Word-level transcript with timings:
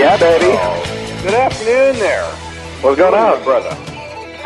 Yeah, 0.00 0.16
baby. 0.16 0.46
Oh. 0.46 1.20
Good 1.22 1.34
afternoon 1.34 1.98
there. 1.98 2.24
What's 2.80 2.96
going 2.96 3.12
on? 3.12 3.44
brother? 3.44 3.74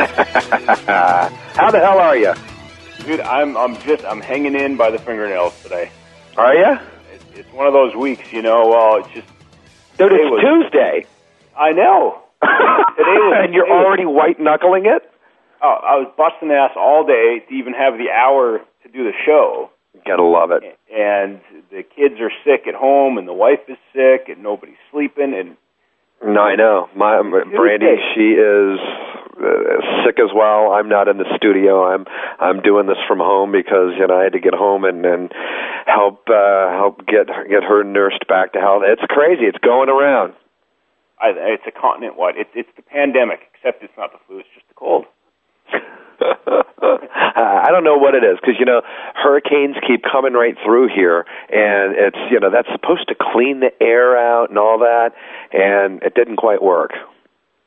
How 1.55 1.71
the 1.71 1.79
hell 1.79 2.01
are 2.01 2.17
you? 2.17 2.35
Dude, 3.07 3.21
I'm 3.21 3.57
I'm 3.57 3.77
just 3.83 4.05
I'm 4.05 4.21
hanging 4.21 4.57
in 4.57 4.77
by 4.77 4.91
the 4.91 4.99
fingernails 4.99 5.55
today. 5.63 5.91
Are 6.37 6.53
you? 6.55 6.77
It's, 7.13 7.25
it's 7.35 7.53
one 7.53 7.69
of 7.69 7.73
those 7.73 7.95
weeks, 7.95 8.33
you 8.33 8.43
know. 8.43 8.67
Well, 8.69 8.97
it's 9.05 9.15
just 9.15 9.29
Dude, 9.97 10.13
it's 10.13 10.29
was- 10.29 10.41
Tuesday. 10.43 11.07
I 11.57 11.71
know. 11.71 12.19
Today 12.43 12.51
was- 12.99 13.43
and 13.45 13.55
you're 13.55 13.71
already 13.71 14.07
white 14.07 14.41
knuckling 14.41 14.87
it? 14.87 15.09
Oh, 15.63 15.79
I 15.85 15.99
was 15.99 16.13
busting 16.19 16.51
ass 16.51 16.73
all 16.77 17.07
day 17.07 17.45
to 17.49 17.55
even 17.55 17.75
have 17.75 17.97
the 17.97 18.11
hour 18.11 18.59
to 18.83 18.89
do 18.89 19.05
the 19.05 19.13
show, 19.25 19.71
Gotta 20.07 20.23
love 20.23 20.51
it. 20.51 20.63
and 20.93 21.41
the 21.71 21.83
kids 21.83 22.21
are 22.21 22.31
sick 22.45 22.67
at 22.67 22.75
home, 22.75 23.19
and 23.19 23.27
the 23.27 23.33
wife 23.33 23.61
is 23.69 23.79
sick, 23.93 24.29
and 24.29 24.43
nobody's 24.43 24.81
sleeping, 24.93 25.33
and 25.35 25.57
No, 26.23 26.41
I 26.43 26.57
know. 26.57 26.89
My 26.95 27.21
Brandy, 27.23 27.97
she 28.15 28.33
is 28.37 28.79
uh, 29.41 30.05
sick 30.05 30.19
as 30.21 30.31
well. 30.35 30.73
I'm 30.73 30.89
not 30.89 31.09
in 31.09 31.19
the 31.19 31.27
studio. 31.37 31.85
I'm 31.85 32.05
I'm 32.39 32.61
doing 32.61 32.87
this 32.87 32.99
from 33.09 33.19
home 33.19 33.51
because 33.53 33.95
you 33.99 34.07
know 34.07 34.21
I 34.21 34.25
had 34.25 34.33
to 34.35 34.41
get 34.41 34.55
home 34.55 34.85
and 34.85 35.05
and 35.05 35.33
help 35.87 36.29
uh, 36.29 36.71
help 36.71 37.07
get 37.07 37.27
get 37.49 37.65
her 37.65 37.83
nursed 37.83 38.27
back 38.29 38.53
to 38.53 38.61
health. 38.61 38.83
It's 38.87 39.03
crazy. 39.09 39.45
It's 39.45 39.59
going 39.59 39.89
around. 39.89 40.35
I, 41.21 41.33
it's 41.57 41.65
a 41.67 41.71
continent-wide. 41.73 42.35
It's 42.37 42.51
it's 42.55 42.69
the 42.77 42.83
pandemic, 42.83 43.41
except 43.55 43.83
it's 43.83 43.97
not 43.97 44.13
the 44.13 44.19
flu; 44.27 44.39
it's 44.41 44.49
just 44.55 44.69
the 44.69 44.75
cold. 44.75 45.07
I 46.21 47.69
don't 47.71 47.85
know 47.85 47.97
what 47.97 48.15
it 48.15 48.25
is 48.25 48.39
because 48.41 48.57
you 48.59 48.65
know 48.65 48.83
hurricanes 49.15 49.77
keep 49.87 50.03
coming 50.03 50.33
right 50.35 50.57
through 50.65 50.89
here, 50.89 51.27
and 51.51 51.95
it's 51.97 52.19
you 52.31 52.41
know 52.41 52.51
that's 52.51 52.69
supposed 52.73 53.09
to 53.09 53.15
clean 53.15 53.61
the 53.61 53.73
air 53.83 54.17
out 54.17 54.51
and 54.51 54.59
all 54.59 54.79
that, 54.79 55.13
and 55.53 56.03
it 56.03 56.15
didn't 56.15 56.37
quite 56.37 56.63
work. 56.63 56.93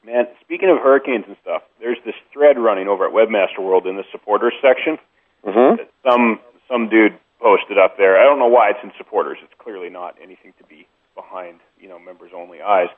Man, 0.05 0.25
speaking 0.41 0.69
of 0.69 0.77
hurricanes 0.77 1.25
and 1.27 1.35
stuff, 1.41 1.63
there's 1.81 1.97
this 2.05 2.15
thread 2.31 2.57
running 2.57 2.87
over 2.87 3.05
at 3.05 3.13
Webmaster 3.13 3.59
World 3.59 3.85
in 3.87 3.97
the 3.97 4.05
supporters 4.11 4.53
section. 4.61 4.97
Mm-hmm. 5.45 5.77
that 5.77 5.89
some 6.09 6.39
some 6.67 6.89
dude 6.89 7.17
posted 7.39 7.77
up 7.77 7.97
there. 7.97 8.19
I 8.19 8.23
don't 8.23 8.39
know 8.39 8.47
why 8.47 8.71
it's 8.71 8.79
in 8.83 8.91
supporters. 8.97 9.37
It's 9.43 9.53
clearly 9.57 9.89
not 9.89 10.15
anything 10.21 10.53
to 10.57 10.63
be 10.65 10.87
behind, 11.15 11.59
you 11.79 11.87
know, 11.87 11.99
members 11.99 12.31
only 12.35 12.61
eyes. 12.61 12.89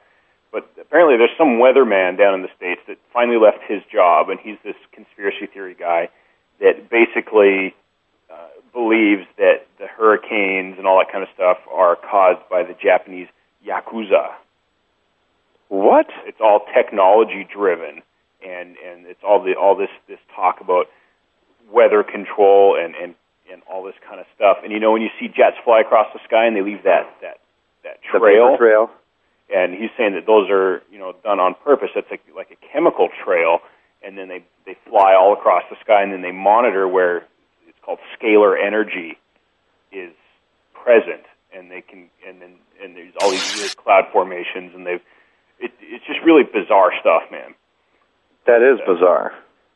But 0.52 0.70
apparently 0.82 1.18
there's 1.18 1.36
some 1.38 1.60
weatherman 1.60 2.18
down 2.18 2.34
in 2.34 2.42
the 2.42 2.50
states 2.58 2.82
that 2.88 2.98
finally 3.14 3.38
left 3.38 3.60
his 3.68 3.82
job, 3.92 4.30
and 4.30 4.40
he's 4.40 4.58
this 4.64 4.76
conspiracy 4.92 5.46
theory 5.46 5.76
guy 5.78 6.10
that 6.60 6.90
basically 6.90 7.76
uh, 8.32 8.48
believes 8.74 9.28
that 9.38 9.68
the 9.78 9.88
hurricanes 9.88 10.78
and 10.78 10.88
all 10.88 10.98
that 11.00 11.12
kind 11.12 11.24
of 11.24 11.30
stuff 11.34 11.58
are 11.72 11.96
caused 11.96 12.42
by 12.50 12.64
the 12.64 12.74
Japanese 12.74 13.28
yakuza. 13.66 14.34
What? 15.70 16.08
It's 16.26 16.42
all 16.42 16.66
technology 16.74 17.48
driven, 17.52 18.02
and 18.44 18.76
and 18.78 19.06
it's 19.06 19.22
all 19.24 19.44
the 19.44 19.54
all 19.54 19.76
this 19.76 19.94
this 20.08 20.20
talk 20.36 20.62
about 20.62 20.88
weather 21.72 22.04
control 22.04 22.76
and 22.76 22.96
and 22.96 23.14
and 23.52 23.62
all 23.70 23.84
this 23.84 23.96
kind 24.08 24.20
of 24.20 24.26
stuff. 24.36 24.58
And 24.64 24.72
you 24.72 24.80
know 24.80 24.92
when 24.92 25.02
you 25.02 25.10
see 25.20 25.28
jets 25.28 25.58
fly 25.64 25.82
across 25.82 26.08
the 26.14 26.20
sky 26.26 26.46
and 26.46 26.56
they 26.56 26.62
leave 26.62 26.84
that 26.84 27.06
that 27.22 27.38
that 27.84 28.02
trail, 28.02 28.54
paper 28.54 28.58
trail. 28.58 28.92
And 29.54 29.74
he's 29.74 29.90
saying 29.98 30.14
that 30.14 30.26
those 30.26 30.50
are 30.50 30.82
you 30.92 31.00
know 31.00 31.14
done 31.24 31.40
on 31.40 31.56
purpose. 31.64 31.90
That's 31.96 32.10
like 32.10 32.22
like 32.36 32.52
a 32.52 32.60
chemical 32.72 33.10
trail, 33.24 33.60
and 34.04 34.18
then 34.18 34.28
they 34.28 34.44
they 34.66 34.78
fly 34.88 35.14
all 35.14 35.34
across 35.34 35.64
the 35.70 35.78
sky, 35.84 36.04
and 36.04 36.12
then 36.12 36.22
they 36.22 36.32
monitor 36.32 36.88
where 36.88 37.18
it's 37.68 37.80
called 37.84 38.00
scalar 38.20 38.56
energy 38.56 39.18
is 39.92 40.14
present, 40.74 41.24
and 41.54 41.72
they 41.72 41.82
can 41.82 42.10
and 42.28 42.42
then 42.42 42.56
and 42.82 42.96
there's 42.96 43.14
all 43.22 43.32
these 43.32 43.56
weird 43.58 43.76
cloud 43.78 44.06
formations, 44.12 44.74
and 44.76 44.86
they've 44.86 45.02
it, 45.60 45.72
it's 45.82 46.06
just 46.06 46.20
really 46.26 46.44
bizarre 46.44 46.92
stuff, 47.00 47.24
man. 47.32 47.54
That 48.46 48.62
is 48.62 48.80
bizarre. 48.88 49.34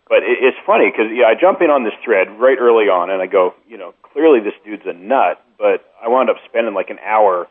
But 0.07 0.23
it, 0.23 0.37
it's 0.41 0.57
funny 0.65 0.91
because 0.91 1.11
yeah, 1.11 1.25
I 1.25 1.35
jump 1.39 1.61
in 1.61 1.69
on 1.69 1.83
this 1.83 1.93
thread 2.03 2.27
right 2.39 2.57
early 2.59 2.85
on, 2.85 3.09
and 3.09 3.21
I 3.21 3.27
go, 3.27 3.53
you 3.67 3.77
know, 3.77 3.93
clearly 4.13 4.39
this 4.39 4.53
dude's 4.63 4.85
a 4.85 4.93
nut. 4.93 5.41
But 5.57 5.85
I 6.03 6.09
wound 6.09 6.29
up 6.29 6.37
spending 6.47 6.73
like 6.73 6.89
an 6.89 6.99
hour 6.99 7.47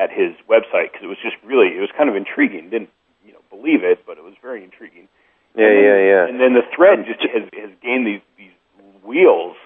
at 0.00 0.08
his 0.08 0.32
website 0.48 0.88
because 0.88 1.04
it 1.04 1.12
was 1.12 1.20
just 1.20 1.36
really, 1.44 1.76
it 1.76 1.80
was 1.84 1.92
kind 1.92 2.08
of 2.08 2.16
intriguing. 2.16 2.72
Didn't 2.72 2.88
you 3.20 3.36
know 3.36 3.44
believe 3.52 3.84
it, 3.84 4.06
but 4.08 4.16
it 4.16 4.24
was 4.24 4.32
very 4.40 4.64
intriguing. 4.64 5.08
Yeah, 5.52 5.68
and 5.68 5.76
then, 5.76 5.84
yeah, 5.84 6.00
yeah. 6.00 6.24
And 6.28 6.40
then 6.40 6.52
the 6.56 6.64
thread 6.74 7.04
just 7.04 7.20
has 7.20 7.44
has 7.52 7.70
gained 7.84 8.06
these 8.08 8.24
these 8.40 8.56
wheels, 9.04 9.56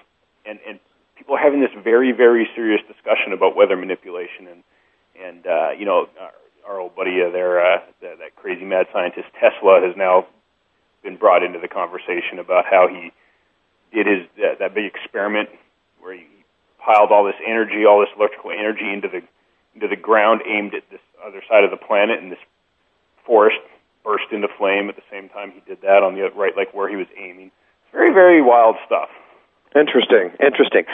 and 0.44 0.58
and 0.66 0.80
people 1.14 1.36
are 1.36 1.42
having 1.42 1.60
this 1.60 1.70
very 1.78 2.10
very 2.10 2.50
serious 2.58 2.82
discussion 2.90 3.32
about 3.32 3.54
weather 3.54 3.76
manipulation, 3.76 4.50
and 4.50 4.60
and 5.14 5.46
uh, 5.46 5.70
you 5.78 5.86
know 5.86 6.10
our, 6.18 6.34
our 6.66 6.80
old 6.80 6.96
buddy 6.96 7.22
uh, 7.22 7.30
there, 7.30 7.62
uh, 7.62 7.78
that, 8.02 8.18
that 8.18 8.34
crazy 8.34 8.64
mad 8.64 8.86
scientist 8.92 9.28
Tesla 9.38 9.80
has 9.86 9.94
now 9.96 10.26
been 11.04 11.16
brought 11.16 11.44
into 11.44 11.60
the 11.60 11.68
conversation 11.68 12.40
about 12.40 12.64
how 12.64 12.88
he 12.88 13.12
did 13.94 14.06
his 14.06 14.26
that, 14.36 14.58
that 14.58 14.74
big 14.74 14.86
experiment 14.86 15.48
where 16.00 16.14
he 16.14 16.26
piled 16.82 17.12
all 17.12 17.24
this 17.24 17.38
energy, 17.46 17.84
all 17.86 18.00
this 18.00 18.10
electrical 18.16 18.50
energy 18.50 18.90
into 18.90 19.08
the 19.08 19.22
into 19.74 19.88
the 19.88 19.96
ground, 19.96 20.42
aimed 20.46 20.74
at 20.74 20.82
this 20.90 21.00
other 21.24 21.42
side 21.48 21.64
of 21.64 21.70
the 21.70 21.76
planet, 21.76 22.20
and 22.22 22.30
this 22.32 22.38
forest 23.26 23.56
burst 24.04 24.24
into 24.32 24.48
flame 24.58 24.88
at 24.88 24.96
the 24.96 25.02
same 25.10 25.28
time 25.30 25.50
he 25.52 25.60
did 25.66 25.80
that 25.82 26.02
on 26.02 26.14
the 26.14 26.28
right, 26.36 26.56
like 26.56 26.72
where 26.74 26.88
he 26.88 26.96
was 26.96 27.06
aiming. 27.16 27.50
Very 27.92 28.12
very 28.12 28.42
wild 28.42 28.76
stuff. 28.86 29.08
Interesting, 29.74 30.30
interesting. 30.38 30.84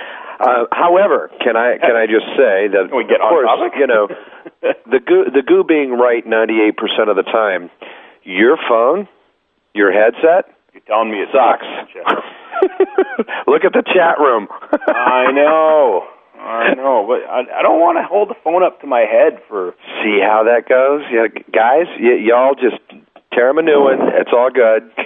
Uh, 0.41 0.65
however, 0.73 1.31
can 1.45 1.57
I 1.57 1.77
can 1.79 1.97
I 1.97 2.07
just 2.07 2.25
say 2.37 2.69
that 2.69 2.87
Can 2.89 2.97
we 2.97 3.05
get 3.05 3.21
of 3.21 3.27
on 3.27 3.31
course 3.31 3.47
topic? 3.47 3.73
you 3.79 3.87
know 3.87 4.09
the 4.91 5.01
goo 5.01 5.25
the 5.33 5.43
goo 5.43 5.65
being 5.65 5.93
right 5.93 6.27
ninety 6.27 6.61
eight 6.61 6.77
percent 6.77 7.11
of 7.11 7.17
the 7.17 7.25
time, 7.25 7.71
your 8.23 8.57
phone, 8.69 9.09
your 9.75 9.93
headset 9.93 10.55
You're 10.73 10.83
telling 10.87 11.11
me 11.11 11.19
it 11.19 11.29
sucks. 11.33 11.67
Look 13.47 13.65
at 13.65 13.73
the 13.73 13.83
chat 13.83 14.19
room. 14.19 14.49
I 14.89 15.33
know. 15.33 16.07
I 16.41 16.75
know, 16.75 17.05
but 17.07 17.29
I, 17.29 17.61
I 17.61 17.63
don't 17.63 17.81
want 17.81 17.99
to 18.01 18.05
hold 18.09 18.31
the 18.31 18.39
phone 18.43 18.63
up 18.63 18.81
to 18.81 18.87
my 18.87 19.01
head 19.05 19.41
for. 19.49 19.75
See 20.03 20.21
how 20.25 20.45
that 20.49 20.65
goes, 20.69 21.05
yeah, 21.13 21.29
guys. 21.53 21.87
Y- 22.01 22.25
y'all 22.25 22.55
just 22.57 22.81
tear 23.35 23.49
'em 23.51 23.59
a 23.59 23.63
new 23.63 23.85
one. 23.85 24.01
It's 24.17 24.33
all 24.33 24.51
good. 24.51 24.91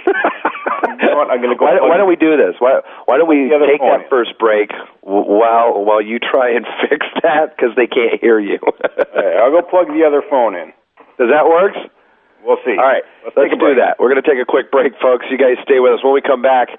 You 0.85 1.11
know 1.11 1.21
I'm 1.27 1.41
gonna 1.41 1.55
go 1.55 1.65
why, 1.65 1.79
why 1.81 1.97
don't 1.97 2.07
we 2.07 2.15
do 2.15 2.37
this? 2.37 2.55
Why 2.59 2.79
why 3.05 3.17
don't 3.17 3.27
we 3.27 3.49
take 3.49 3.79
phone 3.81 3.99
that 3.99 4.09
first 4.09 4.37
break 4.39 4.71
while 5.01 5.83
while 5.83 6.01
you 6.01 6.19
try 6.19 6.51
and 6.55 6.65
fix 6.89 7.05
that 7.23 7.55
because 7.55 7.75
they 7.75 7.87
can't 7.87 8.19
hear 8.21 8.39
you. 8.39 8.59
Hey, 9.13 9.37
I'll 9.41 9.51
go 9.51 9.61
plug 9.61 9.87
the 9.87 10.03
other 10.07 10.21
phone 10.29 10.55
in. 10.55 10.71
Does 11.17 11.29
that 11.31 11.47
work? 11.47 11.73
We'll 12.43 12.61
see. 12.63 12.77
All 12.77 12.85
right, 12.85 13.03
let's, 13.25 13.35
let's, 13.37 13.51
do 13.51 13.57
break. 13.57 13.77
that. 13.81 13.97
We're 13.99 14.09
going 14.13 14.21
to 14.21 14.27
take 14.27 14.37
a 14.37 14.45
quick 14.45 14.69
break, 14.71 14.93
folks. 15.01 15.25
You 15.31 15.37
guys 15.37 15.57
stay 15.65 15.79
with 15.81 15.97
us. 15.97 16.03
When 16.05 16.13
we 16.13 16.21
come 16.21 16.43
back, 16.45 16.69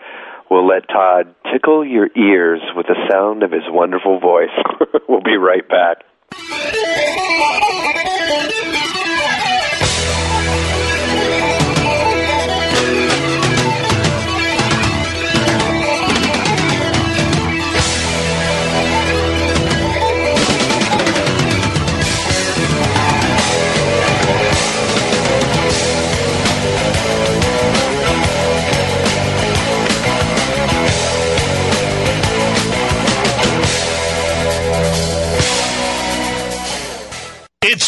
we'll 0.50 0.66
let 0.66 0.88
Todd 0.88 1.34
tickle 1.52 1.84
your 1.84 2.09
ears 2.16 2.60
with 2.74 2.86
the 2.86 2.97
sound 3.10 3.42
of 3.42 3.50
his 3.50 3.62
wonderful 3.68 4.21
voice. 4.21 4.50
we'll 5.09 5.22
be 5.22 5.36
right 5.36 5.68
back. 5.68 6.04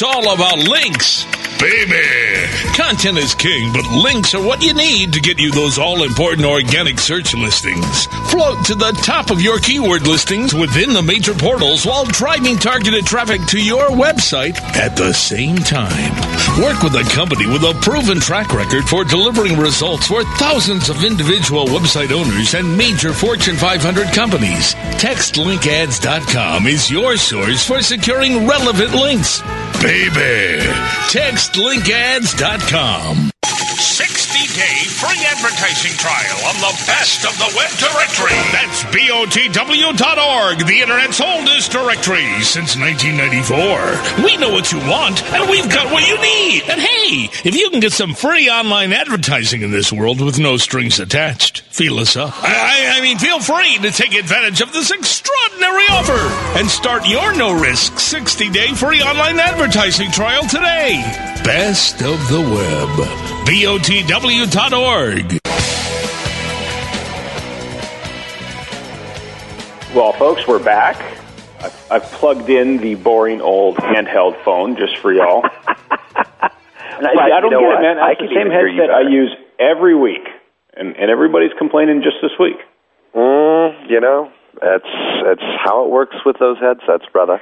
It's 0.00 0.04
all 0.04 0.32
about 0.32 0.58
links. 0.58 1.24
baby. 1.58 2.46
Content 2.76 3.18
is 3.18 3.34
king, 3.34 3.72
but 3.72 3.84
links 3.90 4.32
are 4.32 4.40
what 4.40 4.62
you 4.62 4.72
need 4.72 5.12
to 5.12 5.20
get 5.20 5.40
you 5.40 5.50
those 5.50 5.76
all 5.76 6.04
important 6.04 6.46
organic 6.46 7.00
search 7.00 7.34
listings. 7.34 8.06
Float 8.30 8.64
to 8.66 8.76
the 8.76 8.92
top 9.02 9.32
of 9.32 9.40
your 9.40 9.58
keyword 9.58 10.06
listings 10.06 10.54
within 10.54 10.92
the 10.92 11.02
major 11.02 11.34
portals 11.34 11.84
while 11.84 12.04
driving 12.04 12.58
targeted 12.58 13.06
traffic 13.06 13.44
to 13.46 13.60
your 13.60 13.88
website 13.88 14.56
at 14.76 14.96
the 14.96 15.12
same 15.12 15.56
time. 15.56 16.37
Work 16.56 16.82
with 16.82 16.94
a 16.96 17.04
company 17.14 17.46
with 17.46 17.62
a 17.62 17.72
proven 17.82 18.18
track 18.18 18.52
record 18.52 18.88
for 18.88 19.04
delivering 19.04 19.56
results 19.58 20.08
for 20.08 20.24
thousands 20.38 20.88
of 20.90 21.04
individual 21.04 21.66
website 21.66 22.10
owners 22.10 22.54
and 22.54 22.76
major 22.76 23.12
Fortune 23.12 23.54
500 23.56 24.08
companies. 24.12 24.74
TextLinkAds.com 24.98 26.66
is 26.66 26.90
your 26.90 27.16
source 27.16 27.64
for 27.64 27.80
securing 27.80 28.48
relevant 28.48 28.92
links. 28.92 29.40
Baby, 29.80 30.58
TextLinkAds.com. 31.14 33.30
60 35.58 35.88
advertising 35.88 35.98
trial 35.98 36.38
on 36.46 36.54
the 36.60 36.84
best 36.86 37.24
of 37.24 37.36
the 37.38 37.52
web 37.56 37.70
directory. 37.78 38.38
That's 38.52 38.84
BOTW.org, 38.94 40.66
the 40.66 40.80
internet's 40.80 41.20
oldest 41.20 41.72
directory 41.72 42.42
since 42.42 42.76
1994. 42.76 44.24
We 44.24 44.36
know 44.36 44.50
what 44.50 44.70
you 44.70 44.78
want, 44.78 45.22
and 45.32 45.50
we've 45.50 45.68
got 45.68 45.92
what 45.92 46.06
you 46.06 46.16
need. 46.20 46.62
And 46.68 46.80
hey, 46.80 47.30
if 47.44 47.56
you 47.56 47.70
can 47.70 47.80
get 47.80 47.92
some 47.92 48.14
free 48.14 48.48
online 48.48 48.92
advertising 48.92 49.62
in 49.62 49.70
this 49.72 49.92
world 49.92 50.20
with 50.20 50.38
no 50.38 50.56
strings 50.58 51.00
attached, 51.00 51.62
feel 51.62 51.98
us 51.98 52.16
up. 52.16 52.34
I, 52.36 52.98
I 52.98 53.00
mean, 53.00 53.18
feel 53.18 53.40
free 53.40 53.78
to 53.78 53.90
take 53.90 54.14
advantage 54.14 54.60
of 54.60 54.72
this 54.72 54.92
extraordinary 54.92 55.86
offer 55.90 56.58
and 56.58 56.68
start 56.68 57.06
your 57.08 57.34
no 57.36 57.60
risk 57.60 57.98
60 57.98 58.48
day 58.50 58.72
free 58.74 59.02
online 59.02 59.40
advertising 59.40 60.10
trial 60.12 60.42
today. 60.46 61.02
Best 61.42 62.02
of 62.02 62.28
the 62.28 62.40
web. 62.40 63.27
BOTW.org. 63.48 65.40
Well, 69.96 70.12
folks, 70.12 70.46
we're 70.46 70.62
back. 70.62 71.00
I've, 71.58 71.86
I've 71.90 72.02
plugged 72.02 72.50
in 72.50 72.76
the 72.76 72.96
boring 72.96 73.40
old 73.40 73.76
handheld 73.76 74.44
phone 74.44 74.76
just 74.76 74.98
for 74.98 75.14
y'all. 75.14 75.44
and 75.66 77.06
I, 77.06 77.38
I 77.38 77.40
don't 77.40 77.50
know 77.50 77.60
get 77.60 77.68
what? 77.68 77.78
it, 77.78 77.82
man. 77.84 77.96
I 77.98 78.08
That's 78.08 78.20
the 78.20 78.26
can 78.26 78.36
same 78.36 78.40
even 78.48 78.52
hear 78.52 78.66
you 78.66 78.82
headset 78.82 78.94
I 78.94 79.08
use 79.08 79.34
every 79.58 79.94
week, 79.94 80.28
and, 80.76 80.94
and 80.96 81.10
everybody's 81.10 81.52
complaining 81.56 82.02
just 82.02 82.16
this 82.20 82.32
week. 82.38 82.58
Mm, 83.14 83.88
you 83.88 84.00
know, 84.02 84.30
that's 84.60 84.84
that's 85.24 85.48
how 85.64 85.86
it 85.86 85.90
works 85.90 86.16
with 86.26 86.36
those 86.38 86.58
headsets, 86.58 87.06
brother. 87.14 87.40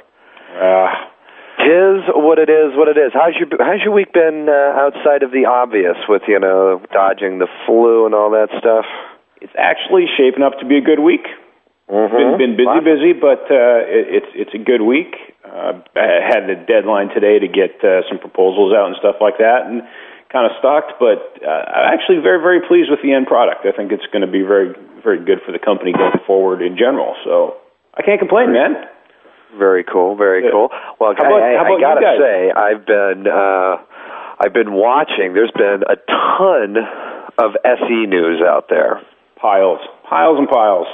Uh, 0.55 0.87
Tis 1.67 2.07
what 2.15 2.39
it 2.39 2.47
is, 2.47 2.71
what 2.79 2.87
it 2.87 2.95
is. 2.95 3.11
How's 3.11 3.35
your 3.35 3.51
How's 3.59 3.83
your 3.83 3.91
week 3.91 4.13
been 4.15 4.47
uh, 4.47 4.79
outside 4.79 5.19
of 5.21 5.35
the 5.35 5.43
obvious 5.43 5.99
with 6.07 6.23
you 6.31 6.39
know 6.39 6.79
dodging 6.95 7.43
the 7.43 7.51
flu 7.67 8.07
and 8.07 8.15
all 8.15 8.31
that 8.31 8.47
stuff? 8.57 8.87
it's 9.41 9.53
actually 9.57 10.05
shaping 10.17 10.41
up 10.41 10.57
to 10.59 10.65
be 10.65 10.77
a 10.77 10.81
good 10.81 10.99
week. 10.99 11.25
Mm-hmm. 11.87 12.37
Been, 12.37 12.57
been 12.57 12.83
busy, 12.83 12.83
busy, 12.83 13.13
but 13.15 13.47
uh, 13.47 13.79
it, 13.87 14.23
it's 14.23 14.31
it's 14.35 14.53
a 14.53 14.59
good 14.59 14.83
week. 14.83 15.15
Uh, 15.47 15.79
I 15.95 16.19
had 16.19 16.43
a 16.51 16.59
deadline 16.67 17.07
today 17.15 17.39
to 17.39 17.47
get 17.47 17.79
uh, 17.79 18.03
some 18.11 18.19
proposals 18.19 18.75
out 18.75 18.91
and 18.91 18.95
stuff 18.99 19.23
like 19.23 19.39
that, 19.39 19.71
and 19.71 19.87
kind 20.27 20.43
of 20.43 20.51
stocked. 20.59 20.99
But 20.99 21.39
uh, 21.39 21.47
I'm 21.47 21.87
actually 21.95 22.19
very 22.19 22.43
very 22.43 22.59
pleased 22.59 22.91
with 22.91 22.99
the 22.99 23.15
end 23.15 23.31
product. 23.31 23.63
I 23.63 23.71
think 23.71 23.95
it's 23.95 24.03
going 24.11 24.25
to 24.25 24.31
be 24.31 24.43
very 24.43 24.75
very 24.99 25.23
good 25.23 25.39
for 25.47 25.55
the 25.55 25.63
company 25.63 25.95
going 25.95 26.19
forward 26.27 26.59
in 26.59 26.75
general. 26.75 27.15
So 27.23 27.55
I 27.95 28.03
can't 28.03 28.19
complain, 28.19 28.51
man. 28.51 28.83
Very 29.57 29.83
cool, 29.83 30.15
very 30.15 30.43
Yeah. 30.43 30.51
cool. 30.51 30.69
Well, 30.99 31.13
How 31.17 31.25
about- 31.25 31.41
I, 31.41 31.55
I, 31.55 31.63
I 31.63 31.79
gotta 31.79 32.17
say, 32.19 32.51
I've 32.51 32.85
been 32.85 33.27
uh, 33.27 33.77
I've 34.39 34.53
been 34.53 34.73
watching. 34.73 35.33
There's 35.33 35.51
been 35.51 35.83
a 35.87 35.95
ton 36.37 36.77
of 37.37 37.55
SE 37.63 38.05
news 38.05 38.41
out 38.41 38.67
there. 38.69 39.01
Piles, 39.39 39.79
piles 40.09 40.37
and 40.39 40.47
piles. 40.49 40.87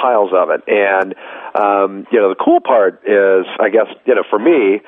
piles 0.00 0.30
of 0.34 0.50
it. 0.50 0.62
And 0.68 1.14
um, 1.54 2.06
you 2.12 2.20
know, 2.20 2.28
the 2.28 2.36
cool 2.42 2.60
part 2.60 3.02
is, 3.06 3.46
I 3.58 3.68
guess, 3.70 3.86
you 4.06 4.14
know, 4.14 4.22
for 4.28 4.38
me, 4.38 4.80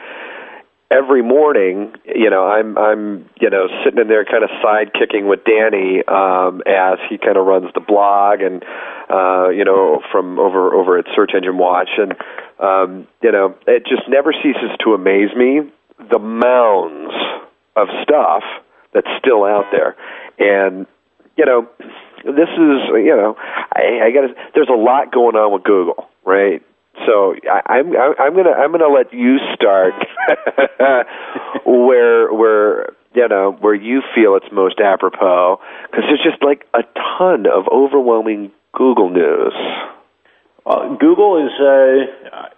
every 0.90 1.22
morning, 1.22 1.92
you 2.04 2.30
know, 2.30 2.46
I'm 2.46 2.76
I'm 2.78 3.28
you 3.40 3.50
know 3.50 3.68
sitting 3.84 4.00
in 4.00 4.08
there 4.08 4.24
kind 4.24 4.44
of 4.44 4.50
side 4.62 4.92
kicking 4.92 5.28
with 5.28 5.40
Danny 5.44 6.02
um, 6.08 6.62
as 6.66 6.98
he 7.08 7.18
kind 7.18 7.36
of 7.36 7.46
runs 7.46 7.70
the 7.74 7.80
blog 7.80 8.40
and 8.40 8.64
uh, 9.10 9.48
you 9.48 9.64
know 9.64 10.00
from 10.10 10.38
over 10.38 10.74
over 10.74 10.98
at 10.98 11.06
Search 11.14 11.32
Engine 11.34 11.58
Watch, 11.58 11.90
and 11.98 12.14
um, 12.60 13.06
you 13.22 13.32
know, 13.32 13.54
it 13.66 13.84
just 13.86 14.08
never 14.08 14.32
ceases 14.32 14.70
to 14.84 14.94
amaze 14.94 15.34
me 15.36 15.60
the 16.10 16.18
mounds 16.18 17.14
of 17.76 17.88
stuff 18.02 18.42
that's 18.94 19.08
still 19.18 19.44
out 19.44 19.66
there, 19.70 19.96
and 20.38 20.86
you 21.36 21.44
know, 21.44 21.68
this 22.24 22.48
is 22.48 22.80
you 22.94 23.14
know, 23.16 23.36
I, 23.38 24.06
I 24.06 24.10
got. 24.10 24.34
There's 24.54 24.68
a 24.68 24.78
lot 24.78 25.12
going 25.12 25.36
on 25.36 25.52
with 25.52 25.64
Google, 25.64 26.08
right? 26.24 26.62
So 27.06 27.34
I, 27.50 27.78
I'm 27.78 27.92
I'm 27.96 28.34
gonna 28.34 28.52
I'm 28.52 28.72
gonna 28.72 28.88
let 28.88 29.12
you 29.12 29.38
start 29.54 29.94
where 31.66 32.32
where 32.32 32.90
you 33.14 33.28
know 33.28 33.56
where 33.60 33.74
you 33.74 34.02
feel 34.14 34.36
it's 34.36 34.52
most 34.52 34.80
apropos 34.80 35.60
because 35.90 36.04
there's 36.08 36.22
just 36.22 36.42
like 36.42 36.66
a 36.74 36.82
ton 37.18 37.46
of 37.46 37.66
overwhelming 37.72 38.52
Google 38.72 39.10
news. 39.10 39.54
Uh, 40.66 40.96
Google 41.00 41.40
is, 41.40 41.52
uh, 41.56 42.52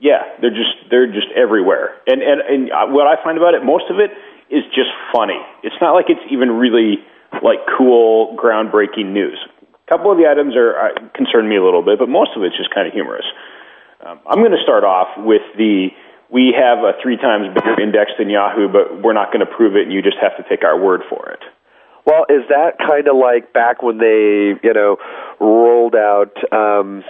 yeah, 0.00 0.22
they're 0.40 0.54
just 0.54 0.88
they're 0.90 1.06
just 1.06 1.28
everywhere. 1.34 1.96
And 2.06 2.22
and 2.22 2.40
and 2.40 2.70
uh, 2.70 2.86
what 2.86 3.06
I 3.06 3.22
find 3.22 3.36
about 3.36 3.54
it, 3.54 3.64
most 3.64 3.90
of 3.90 3.98
it 3.98 4.10
is 4.54 4.62
just 4.74 4.90
funny. 5.12 5.40
It's 5.62 5.74
not 5.80 5.92
like 5.92 6.06
it's 6.08 6.22
even 6.30 6.50
really 6.52 7.02
like 7.42 7.58
cool, 7.76 8.36
groundbreaking 8.38 9.12
news. 9.12 9.38
A 9.62 9.90
couple 9.90 10.10
of 10.10 10.18
the 10.18 10.26
items 10.26 10.54
are 10.54 10.78
uh, 10.78 11.08
concern 11.14 11.48
me 11.48 11.56
a 11.56 11.64
little 11.64 11.82
bit, 11.82 11.98
but 11.98 12.08
most 12.08 12.30
of 12.36 12.42
it's 12.42 12.56
just 12.56 12.72
kind 12.72 12.86
of 12.86 12.92
humorous. 12.92 13.26
Um, 14.04 14.20
I'm 14.26 14.38
going 14.38 14.52
to 14.52 14.62
start 14.62 14.84
off 14.84 15.08
with 15.16 15.42
the 15.56 15.88
we 16.30 16.52
have 16.58 16.78
a 16.78 16.92
three 17.02 17.16
times 17.16 17.54
bigger 17.54 17.80
index 17.80 18.10
than 18.18 18.28
Yahoo, 18.28 18.68
but 18.68 19.02
we're 19.02 19.12
not 19.14 19.32
going 19.32 19.46
to 19.46 19.50
prove 19.50 19.76
it, 19.76 19.82
and 19.84 19.92
you 19.92 20.02
just 20.02 20.18
have 20.20 20.36
to 20.36 20.44
take 20.48 20.64
our 20.64 20.78
word 20.78 21.02
for 21.08 21.30
it. 21.30 21.40
Well, 22.04 22.26
is 22.28 22.42
that 22.48 22.78
kind 22.78 23.08
of 23.08 23.16
like 23.16 23.52
back 23.52 23.82
when 23.82 23.98
they, 23.98 24.54
you 24.62 24.72
know, 24.74 24.96
rolled 25.40 25.94
out, 25.94 26.34
um, 26.52 27.02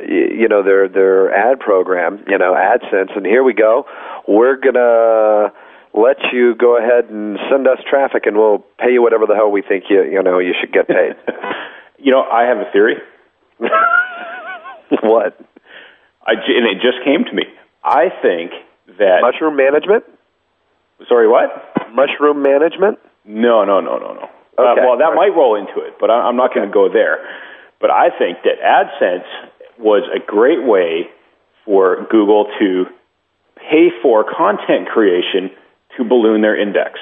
you 0.00 0.48
know, 0.48 0.62
their 0.62 0.88
their 0.88 1.32
ad 1.32 1.60
program, 1.60 2.24
you 2.28 2.36
know, 2.36 2.54
AdSense, 2.54 3.16
and 3.16 3.24
here 3.24 3.42
we 3.42 3.54
go. 3.54 3.84
We're 4.28 4.56
gonna 4.56 5.52
let 5.94 6.16
you 6.32 6.54
go 6.56 6.76
ahead 6.76 7.10
and 7.10 7.38
send 7.50 7.66
us 7.68 7.78
traffic, 7.88 8.26
and 8.26 8.36
we'll 8.36 8.64
pay 8.78 8.92
you 8.92 9.02
whatever 9.02 9.26
the 9.26 9.34
hell 9.34 9.50
we 9.50 9.62
think 9.62 9.84
you, 9.88 10.02
you 10.02 10.22
know, 10.22 10.38
you 10.38 10.52
should 10.60 10.72
get 10.72 10.88
paid. 10.88 11.16
You 11.96 12.10
know, 12.10 12.20
I 12.20 12.42
have 12.42 12.58
a 12.58 12.70
theory. 12.70 12.96
what? 15.02 15.40
I, 16.26 16.32
and 16.32 16.66
it 16.66 16.80
just 16.80 17.04
came 17.04 17.24
to 17.24 17.32
me. 17.32 17.44
I 17.82 18.08
think 18.22 18.52
that 18.98 19.20
Mushroom 19.22 19.56
management? 19.56 20.04
Sorry, 21.08 21.28
what? 21.28 21.50
Mushroom 21.92 22.42
management? 22.42 22.98
No, 23.24 23.64
no, 23.64 23.80
no, 23.80 23.98
no, 23.98 24.14
no. 24.14 24.28
Uh, 24.56 24.74
well, 24.78 24.98
that 24.98 25.12
right. 25.12 25.28
might 25.28 25.36
roll 25.36 25.56
into 25.56 25.80
it, 25.80 25.94
but 25.98 26.10
I, 26.10 26.28
I'm 26.28 26.36
not 26.36 26.54
going 26.54 26.66
to 26.66 26.72
go 26.72 26.88
there. 26.88 27.18
But 27.80 27.90
I 27.90 28.08
think 28.16 28.38
that 28.44 28.62
AdSense 28.62 29.26
was 29.78 30.08
a 30.14 30.20
great 30.24 30.64
way 30.64 31.10
for 31.64 32.06
Google 32.10 32.46
to 32.60 32.84
pay 33.56 33.88
for 34.02 34.24
content 34.24 34.88
creation 34.88 35.50
to 35.96 36.04
balloon 36.04 36.42
their 36.42 36.60
index. 36.60 37.00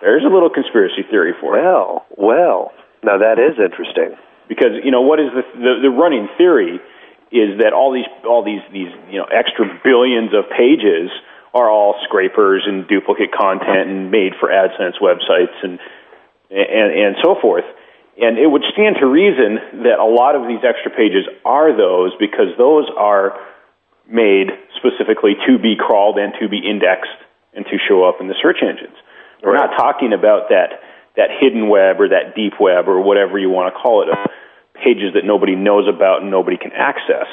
There's 0.00 0.24
a 0.24 0.32
little 0.32 0.50
conspiracy 0.50 1.02
theory 1.10 1.34
for 1.40 1.58
it. 1.58 1.62
Well, 1.62 2.06
well. 2.16 2.72
Now 3.02 3.18
that 3.18 3.38
is 3.38 3.58
interesting. 3.58 4.16
because 4.48 4.72
you 4.82 4.90
know 4.90 5.02
what 5.02 5.20
is 5.20 5.28
the, 5.34 5.42
the 5.54 5.72
the 5.82 5.90
running 5.90 6.28
theory 6.36 6.80
is 7.30 7.60
that 7.60 7.72
all 7.72 7.92
these 7.92 8.08
all 8.24 8.44
these 8.44 8.62
these 8.72 8.92
you 9.10 9.18
know 9.18 9.26
extra 9.26 9.68
billions 9.84 10.32
of 10.32 10.48
pages 10.48 11.10
are 11.54 11.70
all 11.70 11.96
scrapers 12.04 12.64
and 12.66 12.86
duplicate 12.88 13.32
content 13.32 13.88
and 13.88 14.10
made 14.10 14.32
for 14.38 14.48
AdSense 14.48 15.00
websites 15.00 15.56
and 15.62 15.78
and 16.50 16.88
and 16.92 17.16
so 17.22 17.36
forth. 17.40 17.64
And 18.20 18.36
it 18.36 18.50
would 18.50 18.64
stand 18.72 18.96
to 18.98 19.06
reason 19.06 19.84
that 19.84 20.00
a 20.00 20.04
lot 20.04 20.34
of 20.34 20.48
these 20.48 20.64
extra 20.66 20.90
pages 20.90 21.24
are 21.44 21.70
those 21.76 22.10
because 22.18 22.50
those 22.58 22.90
are 22.98 23.38
made 24.10 24.50
specifically 24.74 25.36
to 25.46 25.58
be 25.58 25.76
crawled 25.78 26.18
and 26.18 26.32
to 26.40 26.48
be 26.48 26.58
indexed 26.58 27.14
and 27.54 27.64
to 27.66 27.78
show 27.86 28.04
up 28.04 28.20
in 28.20 28.26
the 28.26 28.34
search 28.42 28.58
engines. 28.62 28.96
We're 29.42 29.54
not 29.54 29.76
talking 29.76 30.12
about 30.12 30.48
that 30.48 30.82
that 31.16 31.30
hidden 31.40 31.68
web 31.68 32.00
or 32.00 32.08
that 32.08 32.34
deep 32.34 32.54
web 32.60 32.88
or 32.88 33.02
whatever 33.02 33.38
you 33.38 33.50
want 33.50 33.74
to 33.74 33.80
call 33.80 34.02
it, 34.02 34.08
pages 34.82 35.14
that 35.14 35.24
nobody 35.24 35.54
knows 35.56 35.88
about 35.88 36.22
and 36.22 36.30
nobody 36.30 36.56
can 36.56 36.72
access. 36.72 37.26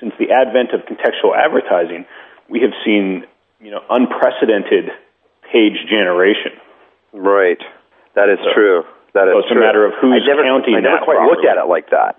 Since 0.00 0.14
the 0.18 0.30
advent 0.30 0.70
of 0.72 0.80
contextual 0.86 1.36
advertising, 1.36 2.06
we 2.48 2.60
have 2.60 2.72
seen 2.84 3.24
you 3.60 3.70
know 3.70 3.80
unprecedented 3.90 4.90
page 5.52 5.78
generation. 5.88 6.52
Right. 7.12 7.60
That 8.14 8.28
is 8.28 8.38
So- 8.44 8.52
true. 8.54 8.84
That 9.14 9.28
is 9.28 9.34
so 9.34 9.38
it's 9.40 9.50
a 9.50 9.54
matter 9.54 9.84
of 9.84 9.92
who's 10.00 10.22
I 10.24 10.26
never, 10.26 10.42
counting 10.42 10.74
I 10.74 10.80
never 10.80 10.96
that 10.96 11.04
quite 11.04 11.20
looked 11.28 11.44
at 11.44 11.58
it 11.58 11.66
like 11.68 11.90
that. 11.90 12.16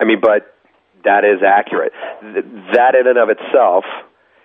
I 0.00 0.04
mean, 0.04 0.20
but 0.20 0.54
that 1.02 1.24
is 1.24 1.42
accurate. 1.42 1.92
Th- 2.22 2.44
That 2.74 2.94
in 2.94 3.08
and 3.08 3.18
of 3.18 3.28
itself 3.28 3.84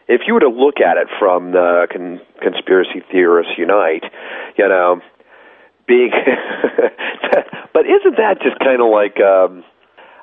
if 0.08 0.22
you 0.28 0.34
were 0.34 0.40
to 0.42 0.50
look 0.50 0.82
at 0.82 0.98
it 0.98 1.08
from 1.20 1.52
the 1.52 1.88
con- 1.92 2.20
conspiracy 2.42 3.02
theorists 3.12 3.54
unite, 3.58 4.04
you 4.58 4.68
know, 4.68 5.00
being, 5.88 6.12
but 7.74 7.86
isn't 7.86 8.18
that 8.18 8.42
just 8.42 8.60
kind 8.60 8.82
of 8.82 8.90
like, 8.92 9.20
um, 9.20 9.64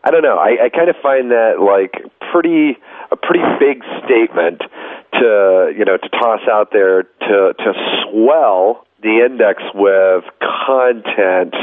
I 0.05 0.11
don't 0.11 0.23
know. 0.23 0.38
I, 0.38 0.67
I 0.67 0.69
kind 0.69 0.88
of 0.88 0.97
find 1.02 1.31
that 1.31 1.61
like 1.61 2.00
pretty 2.33 2.78
a 3.11 3.17
pretty 3.17 3.45
big 3.59 3.83
statement 4.05 4.61
to 5.14 5.73
you 5.76 5.85
know 5.85 5.97
to 5.97 6.09
toss 6.11 6.40
out 6.50 6.71
there 6.73 7.02
to 7.02 7.55
to 7.57 7.73
swell 8.05 8.87
the 9.02 9.25
index 9.25 9.62
with 9.75 10.25
content 10.67 11.55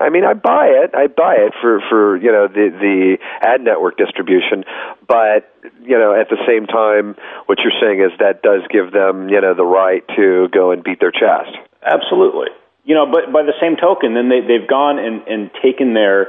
I 0.00 0.08
mean, 0.10 0.24
I 0.24 0.34
buy 0.34 0.66
it. 0.66 0.94
I 0.94 1.06
buy 1.08 1.34
it 1.38 1.52
for 1.60 1.80
for 1.90 2.16
you 2.16 2.30
know 2.30 2.46
the 2.48 2.70
the 2.70 3.18
ad 3.42 3.60
network 3.60 3.98
distribution, 3.98 4.64
but 5.06 5.52
you 5.82 5.98
know 5.98 6.14
at 6.14 6.28
the 6.30 6.38
same 6.46 6.66
time, 6.66 7.16
what 7.46 7.58
you're 7.58 7.76
saying 7.80 8.00
is 8.00 8.16
that 8.18 8.42
does 8.42 8.62
give 8.70 8.92
them 8.92 9.28
you 9.28 9.40
know 9.40 9.54
the 9.54 9.66
right 9.66 10.06
to 10.16 10.48
go 10.52 10.70
and 10.70 10.84
beat 10.84 11.00
their 11.00 11.10
chest. 11.10 11.56
Absolutely. 11.82 12.48
You 12.84 12.94
know, 12.94 13.06
but 13.06 13.32
by 13.32 13.42
the 13.42 13.54
same 13.60 13.76
token, 13.76 14.14
then 14.14 14.28
they 14.28 14.40
they've 14.40 14.68
gone 14.68 14.98
and 14.98 15.22
and 15.26 15.50
taken 15.62 15.94
their 15.94 16.26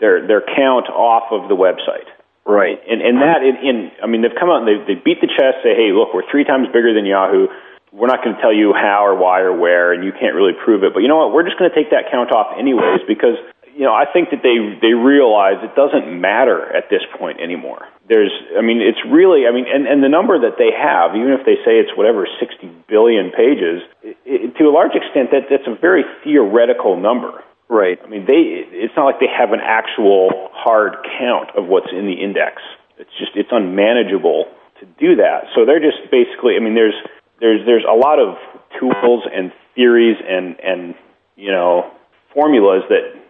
their 0.00 0.26
their 0.26 0.40
count 0.40 0.88
off 0.88 1.30
of 1.30 1.48
the 1.48 1.56
website. 1.56 2.08
Right. 2.44 2.80
And 2.88 3.02
and 3.02 3.22
that 3.22 3.42
in, 3.44 3.56
in 3.60 3.76
I 4.02 4.06
mean 4.06 4.22
they've 4.22 4.38
come 4.38 4.50
out 4.50 4.66
and 4.66 4.68
they 4.68 4.94
they 4.94 4.98
beat 4.98 5.20
the 5.20 5.28
chest, 5.28 5.62
say, 5.62 5.76
hey, 5.76 5.92
look, 5.92 6.14
we're 6.14 6.28
three 6.30 6.44
times 6.44 6.68
bigger 6.72 6.94
than 6.94 7.06
Yahoo 7.06 7.48
we're 7.92 8.08
not 8.08 8.24
going 8.24 8.34
to 8.34 8.40
tell 8.40 8.52
you 8.52 8.72
how 8.72 9.04
or 9.04 9.14
why 9.14 9.40
or 9.40 9.52
where, 9.52 9.92
and 9.92 10.02
you 10.02 10.12
can't 10.12 10.34
really 10.34 10.56
prove 10.56 10.82
it. 10.82 10.94
But 10.94 11.00
you 11.00 11.08
know 11.08 11.18
what? 11.20 11.32
We're 11.36 11.44
just 11.44 11.58
going 11.60 11.68
to 11.68 11.76
take 11.76 11.92
that 11.92 12.08
count 12.10 12.32
off 12.32 12.56
anyways 12.58 13.04
because 13.06 13.36
you 13.74 13.84
know 13.84 13.94
I 13.94 14.04
think 14.10 14.30
that 14.30 14.42
they 14.42 14.56
they 14.80 14.94
realize 14.94 15.62
it 15.62 15.74
doesn't 15.74 16.08
matter 16.08 16.74
at 16.74 16.90
this 16.90 17.02
point 17.18 17.40
anymore. 17.40 17.86
There's, 18.08 18.32
I 18.58 18.62
mean, 18.62 18.82
it's 18.82 18.98
really, 19.08 19.46
I 19.46 19.52
mean, 19.52 19.64
and 19.72 19.86
and 19.86 20.02
the 20.02 20.08
number 20.08 20.38
that 20.40 20.58
they 20.58 20.74
have, 20.74 21.14
even 21.14 21.32
if 21.32 21.46
they 21.46 21.56
say 21.64 21.78
it's 21.78 21.96
whatever 21.96 22.26
60 22.26 22.66
billion 22.88 23.30
pages, 23.30 23.80
it, 24.02 24.16
it, 24.26 24.56
to 24.58 24.64
a 24.64 24.74
large 24.74 24.92
extent, 24.98 25.30
that 25.30 25.46
that's 25.48 25.66
a 25.70 25.78
very 25.78 26.04
theoretical 26.24 26.98
number. 26.98 27.42
Right. 27.68 27.98
I 28.04 28.08
mean, 28.08 28.26
they 28.26 28.68
it's 28.68 28.92
not 28.96 29.06
like 29.06 29.20
they 29.20 29.30
have 29.30 29.52
an 29.52 29.62
actual 29.62 30.50
hard 30.52 30.98
count 31.18 31.56
of 31.56 31.66
what's 31.66 31.88
in 31.90 32.04
the 32.04 32.18
index. 32.18 32.60
It's 32.98 33.14
just 33.18 33.32
it's 33.34 33.48
unmanageable 33.50 34.50
to 34.80 34.84
do 34.98 35.16
that. 35.16 35.48
So 35.54 35.64
they're 35.64 35.80
just 35.80 36.10
basically, 36.10 36.56
I 36.56 36.60
mean, 36.60 36.74
there's 36.74 36.98
there's 37.40 37.64
there's 37.64 37.86
a 37.88 37.94
lot 37.94 38.18
of 38.18 38.36
tools 38.78 39.24
and 39.32 39.52
theories 39.74 40.18
and 40.20 40.58
and 40.60 40.94
you 41.36 41.50
know 41.50 41.90
formulas 42.34 42.82
that 42.90 43.14
that 43.14 43.21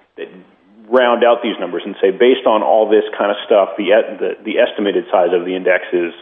round 0.88 1.24
out 1.24 1.42
these 1.42 1.56
numbers 1.58 1.82
and 1.86 1.96
say 2.00 2.10
based 2.10 2.46
on 2.46 2.62
all 2.62 2.88
this 2.88 3.04
kind 3.16 3.30
of 3.30 3.36
stuff 3.46 3.70
the 3.76 3.90
the, 4.18 4.30
the 4.44 4.58
estimated 4.58 5.04
size 5.10 5.32
of 5.32 5.44
the 5.44 5.56
index 5.56 5.84
is 5.92 6.12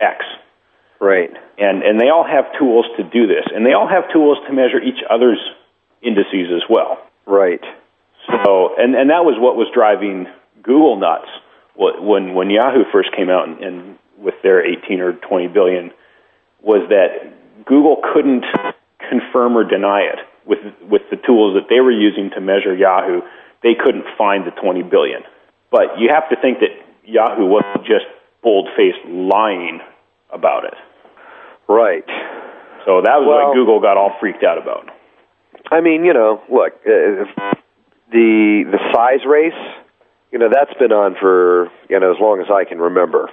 X. 0.00 0.24
Right. 1.00 1.30
And 1.58 1.82
and 1.82 2.00
they 2.00 2.08
all 2.08 2.24
have 2.24 2.46
tools 2.58 2.86
to 2.96 3.02
do 3.02 3.26
this, 3.26 3.44
and 3.52 3.66
they 3.66 3.72
all 3.72 3.88
have 3.88 4.10
tools 4.12 4.38
to 4.46 4.52
measure 4.52 4.80
each 4.80 5.02
other's 5.10 5.40
indices 6.02 6.52
as 6.54 6.62
well. 6.68 6.98
Right. 7.26 7.62
So 8.26 8.74
and 8.78 8.94
and 8.94 9.10
that 9.10 9.24
was 9.24 9.36
what 9.38 9.56
was 9.56 9.68
driving 9.74 10.26
Google 10.62 10.96
nuts 10.96 11.28
when 11.76 12.34
when 12.34 12.50
Yahoo 12.50 12.84
first 12.92 13.10
came 13.16 13.28
out 13.28 13.48
and, 13.48 13.58
and 13.62 13.98
with 14.18 14.34
their 14.42 14.64
18 14.64 15.00
or 15.00 15.12
20 15.12 15.48
billion 15.48 15.90
was 16.62 16.88
that 16.88 17.66
Google 17.66 18.00
couldn't 18.14 18.44
confirm 19.10 19.56
or 19.56 19.64
deny 19.64 20.02
it 20.02 20.20
with 20.46 20.58
with 20.90 21.02
the 21.10 21.16
tools 21.16 21.54
that 21.54 21.68
they 21.68 21.80
were 21.80 21.92
using 21.92 22.30
to 22.30 22.40
measure 22.40 22.74
Yahoo. 22.74 23.20
They 23.62 23.74
couldn't 23.74 24.04
find 24.18 24.46
the 24.46 24.50
20 24.50 24.82
billion. 24.82 25.22
But 25.70 25.98
you 25.98 26.10
have 26.12 26.28
to 26.28 26.36
think 26.36 26.58
that 26.60 26.70
Yahoo 27.04 27.46
wasn't 27.46 27.86
just 27.86 28.04
bold-faced 28.42 29.08
lying 29.08 29.80
about 30.30 30.64
it. 30.64 30.74
Right. 31.66 32.04
So 32.84 33.00
that 33.00 33.16
was 33.20 33.26
well, 33.26 33.48
what 33.48 33.54
Google 33.54 33.80
got 33.80 33.96
all 33.96 34.14
freaked 34.20 34.44
out 34.44 34.58
about. 34.58 34.90
I 35.72 35.80
mean, 35.80 36.04
you 36.04 36.12
know, 36.12 36.42
look, 36.50 36.74
uh, 36.84 37.24
the 38.12 38.64
the 38.70 38.78
size 38.92 39.24
race, 39.26 39.52
you 40.30 40.38
know, 40.38 40.48
that's 40.52 40.74
been 40.78 40.92
on 40.92 41.16
for 41.18 41.70
you 41.88 41.98
know 41.98 42.12
as 42.12 42.20
long 42.20 42.40
as 42.40 42.46
I 42.52 42.68
can 42.68 42.78
remember. 42.78 43.30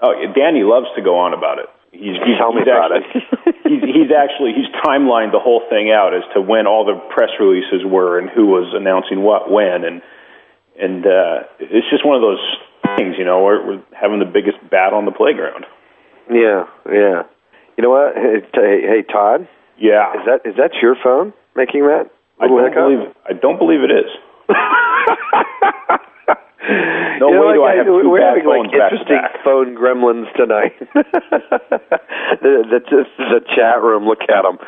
Oh, 0.00 0.12
Danny 0.34 0.62
loves 0.62 0.86
to 0.96 1.02
go 1.02 1.18
on 1.18 1.34
about 1.34 1.58
it. 1.58 1.68
He's, 1.94 2.18
he's, 2.26 2.36
Tell 2.38 2.52
me 2.52 2.60
he's 2.60 2.68
about 2.68 2.90
actually, 2.90 3.22
it. 3.46 3.54
he's, 3.70 3.82
he's 3.86 4.10
actually 4.10 4.50
he's 4.52 4.66
timelined 4.82 5.30
the 5.30 5.38
whole 5.38 5.62
thing 5.70 5.92
out 5.94 6.12
as 6.12 6.24
to 6.34 6.42
when 6.42 6.66
all 6.66 6.84
the 6.84 6.98
press 7.14 7.30
releases 7.38 7.86
were 7.86 8.18
and 8.18 8.28
who 8.28 8.46
was 8.46 8.74
announcing 8.74 9.22
what 9.22 9.48
when 9.50 9.84
and 9.86 10.02
and 10.74 11.06
uh, 11.06 11.46
it's 11.62 11.86
just 11.88 12.04
one 12.04 12.16
of 12.16 12.22
those 12.22 12.42
things, 12.98 13.14
you 13.16 13.24
know, 13.24 13.42
we're, 13.42 13.64
we're 13.64 13.82
having 13.94 14.18
the 14.18 14.26
biggest 14.26 14.58
battle 14.70 14.98
on 14.98 15.04
the 15.04 15.14
playground. 15.14 15.64
Yeah, 16.30 16.66
yeah. 16.90 17.22
You 17.76 17.82
know 17.82 17.90
what? 17.90 18.14
Hey, 18.14 18.40
hey, 18.82 19.02
Todd. 19.02 19.48
Yeah. 19.78 20.12
Is 20.14 20.20
that 20.26 20.40
is 20.44 20.56
that 20.56 20.74
your 20.80 20.96
phone 21.02 21.32
making 21.56 21.82
that? 21.82 22.10
I 22.40 22.46
don't 22.48 22.74
believe 22.74 23.14
I 23.28 23.32
don't 23.32 23.58
believe 23.58 23.80
it 23.82 23.90
is. 23.90 24.10
No 27.20 27.28
you 27.28 27.34
know, 27.34 27.46
way 27.46 27.54
do 27.54 27.62
I 27.64 27.74
have 27.76 27.86
two 27.86 28.10
We're 28.10 28.24
having 28.24 28.44
like 28.46 28.66
phones 28.66 28.72
back 28.72 28.92
interesting 28.92 29.20
back. 29.22 29.44
phone 29.44 29.74
gremlins 29.76 30.28
tonight. 30.36 30.74
the, 32.42 32.52
the, 32.70 32.78
the, 32.90 33.04
the 33.18 33.40
chat 33.54 33.82
room, 33.82 34.04
look 34.06 34.20
at 34.22 34.42
them. 34.42 34.58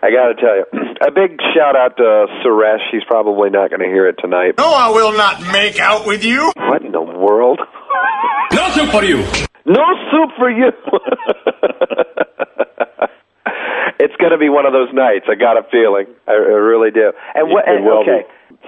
I 0.00 0.10
got 0.12 0.28
to 0.30 0.34
tell 0.38 0.54
you, 0.56 0.64
a 1.06 1.10
big 1.10 1.40
shout 1.54 1.74
out 1.74 1.96
to 1.96 2.26
Suresh. 2.44 2.84
He's 2.92 3.04
probably 3.08 3.50
not 3.50 3.70
going 3.70 3.80
to 3.80 3.86
hear 3.88 4.06
it 4.08 4.16
tonight. 4.20 4.54
No, 4.58 4.70
I 4.72 4.90
will 4.90 5.12
not 5.16 5.40
make 5.52 5.78
out 5.80 6.06
with 6.06 6.24
you. 6.24 6.52
What 6.56 6.82
in 6.84 6.92
the 6.92 7.02
world? 7.02 7.60
No 8.50 8.66
soup 8.70 8.90
for 8.90 9.04
you. 9.04 9.18
No 9.66 9.84
soup 10.10 10.30
for 10.38 10.50
you. 10.50 10.72
it's 14.00 14.16
going 14.16 14.32
to 14.32 14.38
be 14.38 14.48
one 14.48 14.64
of 14.66 14.72
those 14.72 14.88
nights. 14.92 15.26
I 15.30 15.34
got 15.34 15.56
a 15.58 15.62
feeling. 15.70 16.06
I, 16.26 16.32
I 16.32 16.56
really 16.56 16.90
do. 16.90 17.12
And 17.34 17.50
what? 17.50 17.68
It 17.68 17.76
And, 17.76 17.84
will 17.84 18.00
okay, 18.02 18.24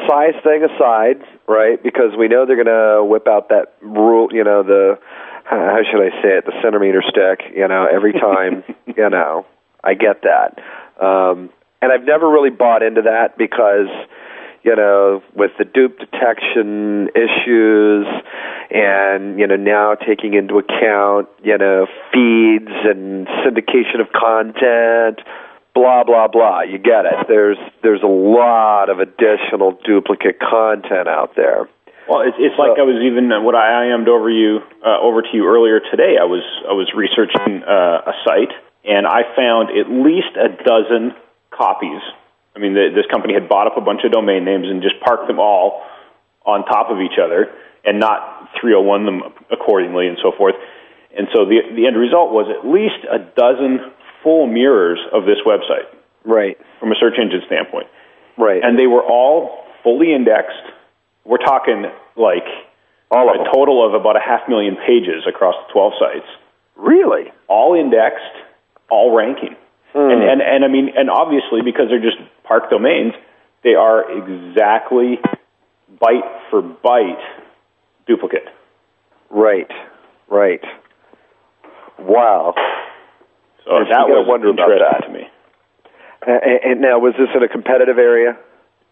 size 0.08 0.34
thing 0.42 0.64
aside, 0.64 1.22
right? 1.48 1.82
Because 1.82 2.16
we 2.18 2.28
know 2.28 2.46
they're 2.46 2.62
going 2.62 2.66
to 2.66 3.04
whip 3.04 3.26
out 3.28 3.48
that 3.48 3.74
rule. 3.80 4.28
You 4.32 4.44
know 4.44 4.62
the 4.62 4.98
how 5.44 5.80
should 5.90 6.00
I 6.00 6.10
say 6.22 6.38
it? 6.38 6.46
The 6.46 6.52
centimeter 6.62 7.02
stick. 7.02 7.52
You 7.54 7.68
know 7.68 7.86
every 7.90 8.12
time. 8.12 8.64
you 8.86 9.08
know 9.08 9.46
I 9.82 9.94
get 9.94 10.22
that. 10.22 10.58
Um, 11.02 11.50
and 11.82 11.90
I've 11.92 12.04
never 12.04 12.28
really 12.28 12.50
bought 12.50 12.82
into 12.82 13.02
that 13.02 13.38
because 13.38 13.88
you 14.62 14.76
know, 14.76 15.22
with 15.34 15.52
the 15.58 15.64
dupe 15.64 15.98
detection 15.98 17.08
issues 17.14 18.06
and, 18.70 19.38
you 19.38 19.46
know, 19.46 19.56
now 19.56 19.94
taking 19.94 20.34
into 20.34 20.58
account, 20.58 21.28
you 21.42 21.56
know, 21.56 21.86
feeds 22.12 22.70
and 22.84 23.26
syndication 23.40 24.00
of 24.00 24.12
content, 24.12 25.20
blah 25.74 26.04
blah 26.04 26.28
blah. 26.28 26.62
You 26.62 26.78
get 26.78 27.06
it. 27.06 27.26
There's 27.28 27.58
there's 27.82 28.02
a 28.02 28.10
lot 28.10 28.90
of 28.90 28.98
additional 28.98 29.78
duplicate 29.84 30.38
content 30.40 31.08
out 31.08 31.36
there. 31.36 31.68
Well, 32.08 32.26
it's, 32.26 32.36
it's 32.40 32.58
like 32.58 32.74
I 32.74 32.82
was 32.82 32.98
even 33.06 33.30
uh, 33.30 33.40
what 33.40 33.54
I 33.54 33.86
IM'd 33.86 34.08
over 34.08 34.30
you 34.30 34.60
uh, 34.84 34.98
over 34.98 35.22
to 35.22 35.30
you 35.32 35.46
earlier 35.46 35.78
today. 35.78 36.18
I 36.18 36.26
was 36.26 36.42
I 36.68 36.72
was 36.72 36.90
researching 36.90 37.62
uh, 37.62 38.10
a 38.10 38.14
site 38.26 38.50
and 38.84 39.06
I 39.06 39.22
found 39.36 39.70
at 39.70 39.86
least 39.86 40.34
a 40.34 40.48
dozen 40.64 41.14
copies. 41.50 42.02
I 42.56 42.58
mean, 42.58 42.74
the, 42.74 42.90
this 42.90 43.06
company 43.10 43.34
had 43.34 43.48
bought 43.48 43.66
up 43.66 43.76
a 43.76 43.80
bunch 43.80 44.00
of 44.04 44.10
domain 44.10 44.44
names 44.44 44.66
and 44.66 44.82
just 44.82 44.98
parked 45.00 45.28
them 45.28 45.38
all 45.38 45.82
on 46.44 46.64
top 46.64 46.90
of 46.90 46.98
each 46.98 47.18
other 47.22 47.52
and 47.84 48.00
not 48.00 48.50
301 48.60 49.06
them 49.06 49.22
accordingly 49.50 50.08
and 50.08 50.18
so 50.22 50.32
forth. 50.36 50.54
And 51.16 51.28
so 51.34 51.44
the 51.44 51.62
the 51.74 51.86
end 51.86 51.96
result 51.98 52.30
was 52.30 52.46
at 52.50 52.66
least 52.66 53.02
a 53.06 53.18
dozen 53.18 53.82
full 54.22 54.46
mirrors 54.46 54.98
of 55.12 55.24
this 55.24 55.38
website 55.46 55.86
Right. 56.24 56.58
from 56.78 56.92
a 56.92 56.94
search 56.96 57.14
engine 57.18 57.42
standpoint. 57.46 57.86
Right. 58.36 58.62
And 58.62 58.78
they 58.78 58.86
were 58.86 59.02
all 59.02 59.64
fully 59.82 60.12
indexed. 60.14 60.62
We're 61.24 61.38
talking 61.38 61.86
like 62.16 62.44
all 63.10 63.28
a 63.30 63.38
them. 63.38 63.46
total 63.52 63.86
of 63.86 63.94
about 63.94 64.16
a 64.16 64.20
half 64.20 64.48
million 64.48 64.76
pages 64.86 65.24
across 65.26 65.54
the 65.66 65.72
12 65.72 65.92
sites, 65.98 66.26
Really? 66.76 67.32
all 67.48 67.74
indexed, 67.74 68.24
all 68.90 69.14
ranking. 69.16 69.56
Hmm. 69.92 69.98
And, 70.10 70.22
and, 70.22 70.42
and 70.42 70.64
I 70.64 70.68
mean, 70.68 70.90
and 70.96 71.10
obviously 71.10 71.62
because 71.62 71.88
they're 71.88 72.00
just 72.00 72.18
park 72.44 72.70
domains, 72.70 73.12
they 73.64 73.74
are 73.74 74.10
exactly 74.10 75.18
byte 76.00 76.40
for 76.50 76.62
byte 76.62 77.20
duplicate. 78.06 78.46
Right. 79.30 79.70
Right. 80.28 80.62
Wow. 81.98 82.54
So 83.70 83.78
Yes, 83.78 83.86
that 83.90 84.02
you 84.02 84.18
gotta 84.18 84.20
was 84.20 84.28
wonder 84.28 84.48
about 84.50 84.68
that. 84.68 85.06
to 85.06 85.12
me. 85.12 85.30
And, 86.26 86.60
and 86.64 86.80
now, 86.80 86.98
was 86.98 87.14
this 87.16 87.28
in 87.34 87.42
a 87.42 87.48
competitive 87.48 87.98
area? 87.98 88.36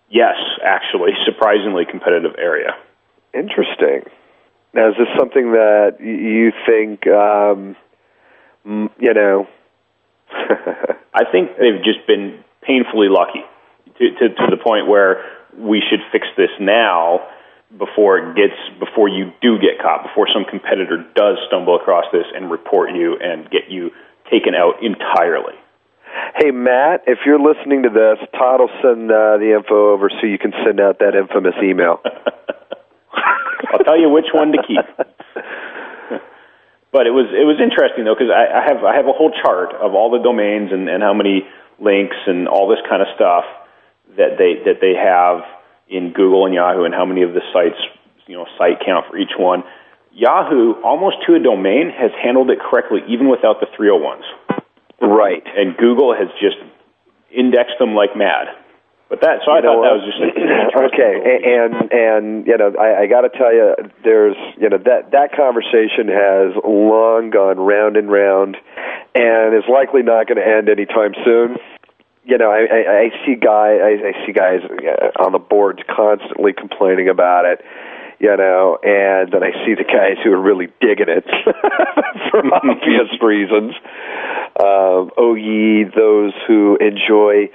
Yes, 0.09 0.37
actually, 0.65 1.13
surprisingly 1.27 1.85
competitive 1.85 2.33
area. 2.39 2.77
Interesting. 3.35 4.09
Now, 4.73 4.89
is 4.91 4.95
this 4.97 5.09
something 5.19 5.53
that 5.53 5.97
you 6.01 6.53
think, 6.65 7.07
um, 7.09 7.77
you 8.99 9.13
know? 9.15 9.49
I 11.13 11.25
think 11.31 11.57
they've 11.59 11.83
just 11.83 12.07
been 12.07 12.45
painfully 12.63 13.09
lucky 13.11 13.43
to, 13.99 14.11
to, 14.11 14.29
to 14.29 14.47
the 14.51 14.57
point 14.63 14.87
where 14.87 15.25
we 15.57 15.83
should 15.91 16.01
fix 16.13 16.27
this 16.37 16.51
now 16.61 17.27
before 17.77 18.19
it 18.19 18.37
gets 18.37 18.55
before 18.79 19.09
you 19.09 19.33
do 19.43 19.59
get 19.59 19.81
caught 19.83 20.03
before 20.03 20.27
some 20.33 20.45
competitor 20.49 21.05
does 21.15 21.37
stumble 21.49 21.77
across 21.77 22.05
this 22.13 22.25
and 22.35 22.51
report 22.51 22.95
you 22.95 23.19
and 23.21 23.51
get 23.51 23.69
you 23.69 23.91
taken 24.31 24.55
out 24.55 24.83
entirely. 24.83 25.55
Hey 26.37 26.51
Matt, 26.51 27.05
if 27.07 27.19
you're 27.27 27.41
listening 27.41 27.83
to 27.83 27.91
this, 27.91 28.19
Todd 28.33 28.61
will 28.61 28.71
send 28.83 29.11
uh, 29.11 29.37
the 29.39 29.55
info 29.57 29.93
over 29.93 30.11
so 30.11 30.27
you 30.27 30.39
can 30.39 30.53
send 30.65 30.81
out 30.81 30.99
that 31.01 31.15
infamous 31.15 31.55
email. 31.63 32.01
I'll 33.73 33.85
tell 33.85 33.99
you 33.99 34.09
which 34.09 34.27
one 34.33 34.53
to 34.53 34.59
keep. 34.67 34.85
but 36.93 37.07
it 37.07 37.13
was 37.13 37.29
it 37.33 37.45
was 37.45 37.61
interesting 37.61 38.05
though 38.05 38.15
because 38.15 38.33
I, 38.33 38.49
I 38.49 38.63
have 38.65 38.85
I 38.85 38.97
have 38.97 39.07
a 39.07 39.13
whole 39.13 39.33
chart 39.43 39.75
of 39.75 39.95
all 39.95 40.11
the 40.11 40.23
domains 40.23 40.73
and, 40.73 40.89
and 40.89 41.03
how 41.03 41.15
many 41.15 41.47
links 41.79 42.17
and 42.27 42.49
all 42.49 42.69
this 42.69 42.81
kind 42.89 43.03
of 43.03 43.09
stuff 43.15 43.45
that 44.17 44.39
they 44.39 44.63
that 44.65 44.81
they 44.81 44.95
have 44.95 45.45
in 45.89 46.13
Google 46.13 46.47
and 46.47 46.55
Yahoo 46.55 46.85
and 46.85 46.95
how 46.95 47.05
many 47.05 47.23
of 47.23 47.33
the 47.33 47.43
sites 47.53 47.79
you 48.27 48.37
know 48.37 48.47
site 48.57 48.81
count 48.85 49.07
for 49.11 49.17
each 49.17 49.37
one. 49.39 49.65
Yahoo, 50.13 50.75
almost 50.83 51.17
to 51.27 51.35
a 51.35 51.39
domain, 51.39 51.91
has 51.91 52.11
handled 52.23 52.51
it 52.51 52.59
correctly 52.59 53.01
even 53.09 53.29
without 53.29 53.61
the 53.61 53.67
301s. 53.79 54.25
Right. 55.01 55.45
And 55.57 55.77
Google 55.77 56.15
has 56.15 56.29
just 56.41 56.57
indexed 57.31 57.79
them 57.79 57.95
like 57.95 58.17
mad. 58.17 58.49
But 59.09 59.23
that, 59.23 59.41
so 59.45 59.53
I 59.53 59.61
know 59.61 59.81
thought 59.81 59.89
that 59.89 59.97
was 59.97 60.05
just 60.05 60.21
okay, 60.93 61.15
and 61.57 61.73
and 61.89 62.47
you 62.47 62.59
know, 62.59 62.77
I, 62.77 63.05
I 63.05 63.07
got 63.07 63.23
to 63.23 63.33
tell 63.33 63.55
you, 63.55 63.73
there's 64.05 64.37
you 64.61 64.69
know 64.69 64.77
that 64.85 65.13
that 65.13 65.33
conversation 65.33 66.13
has 66.13 66.53
long 66.61 67.31
gone 67.31 67.57
round 67.57 67.97
and 67.97 68.13
round, 68.13 68.59
and 69.15 69.57
is 69.57 69.65
likely 69.65 70.03
not 70.03 70.29
going 70.29 70.37
to 70.37 70.45
end 70.45 70.69
anytime 70.69 71.17
soon. 71.25 71.57
You 72.25 72.37
know, 72.37 72.53
I, 72.53 72.69
I, 72.69 72.81
I 73.09 73.25
see 73.25 73.35
guy, 73.35 73.81
I, 73.81 74.13
I 74.13 74.27
see 74.27 74.33
guys 74.37 74.61
uh, 74.69 75.25
on 75.25 75.33
the 75.33 75.41
boards 75.41 75.81
constantly 75.89 76.53
complaining 76.53 77.09
about 77.09 77.47
it. 77.47 77.65
You 78.19 78.37
know, 78.37 78.79
and 78.83 79.31
then 79.31 79.45
I 79.45 79.53
see 79.65 79.75
the 79.79 79.87
guys 79.87 80.19
who 80.25 80.33
are 80.33 80.41
really 80.41 80.67
digging 80.81 81.07
it 81.07 81.25
for 82.31 82.43
obvious 82.55 83.15
reasons. 83.23 83.75
Um, 84.59 85.15
oh, 85.17 85.35
ye 85.39 85.85
those 85.85 86.33
who 86.49 86.77
enjoy 86.81 87.47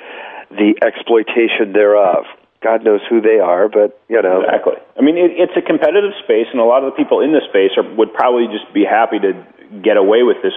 the 0.52 0.80
exploitation 0.82 1.74
thereof. 1.74 2.24
God 2.64 2.86
knows 2.86 3.02
who 3.10 3.20
they 3.20 3.40
are, 3.44 3.68
but 3.68 4.00
you 4.08 4.22
know, 4.22 4.42
Exactly. 4.42 4.80
I 4.98 5.02
mean, 5.02 5.18
it, 5.18 5.36
it's 5.36 5.58
a 5.58 5.62
competitive 5.62 6.16
space, 6.24 6.48
and 6.52 6.62
a 6.62 6.64
lot 6.64 6.84
of 6.84 6.94
the 6.94 6.96
people 6.96 7.20
in 7.20 7.34
this 7.34 7.44
space 7.50 7.76
are, 7.76 7.84
would 7.96 8.14
probably 8.14 8.48
just 8.48 8.72
be 8.74 8.86
happy 8.88 9.20
to 9.20 9.36
get 9.84 9.98
away 9.98 10.24
with 10.24 10.38
this 10.42 10.56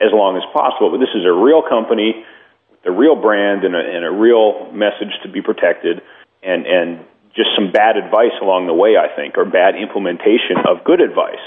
as 0.00 0.10
long 0.10 0.36
as 0.36 0.42
possible. 0.50 0.90
But 0.90 0.98
this 0.98 1.14
is 1.14 1.22
a 1.22 1.32
real 1.32 1.62
company, 1.62 2.26
with 2.74 2.82
a 2.90 2.90
real 2.90 3.14
brand, 3.14 3.62
and 3.62 3.76
a, 3.76 3.78
and 3.78 4.04
a 4.04 4.10
real 4.10 4.66
message 4.72 5.14
to 5.22 5.28
be 5.30 5.40
protected, 5.40 6.02
and 6.42 6.66
and 6.66 7.06
just 7.34 7.50
some 7.56 7.70
bad 7.72 7.96
advice 7.96 8.34
along 8.42 8.66
the 8.66 8.74
way, 8.74 8.96
I 8.96 9.08
think, 9.14 9.36
or 9.38 9.44
bad 9.44 9.74
implementation 9.76 10.56
of 10.66 10.84
good 10.84 11.00
advice, 11.00 11.42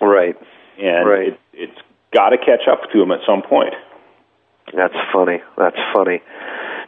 right? 0.00 0.36
and 0.78 1.06
Right. 1.08 1.28
it, 1.28 1.40
it's 1.52 1.78
got 2.12 2.30
to 2.30 2.38
catch 2.38 2.66
up 2.70 2.90
to 2.92 2.98
them 2.98 3.12
at 3.12 3.20
some 3.26 3.42
point. 3.42 3.74
That's 4.74 4.94
funny. 5.12 5.42
That's 5.58 5.76
funny. 5.94 6.22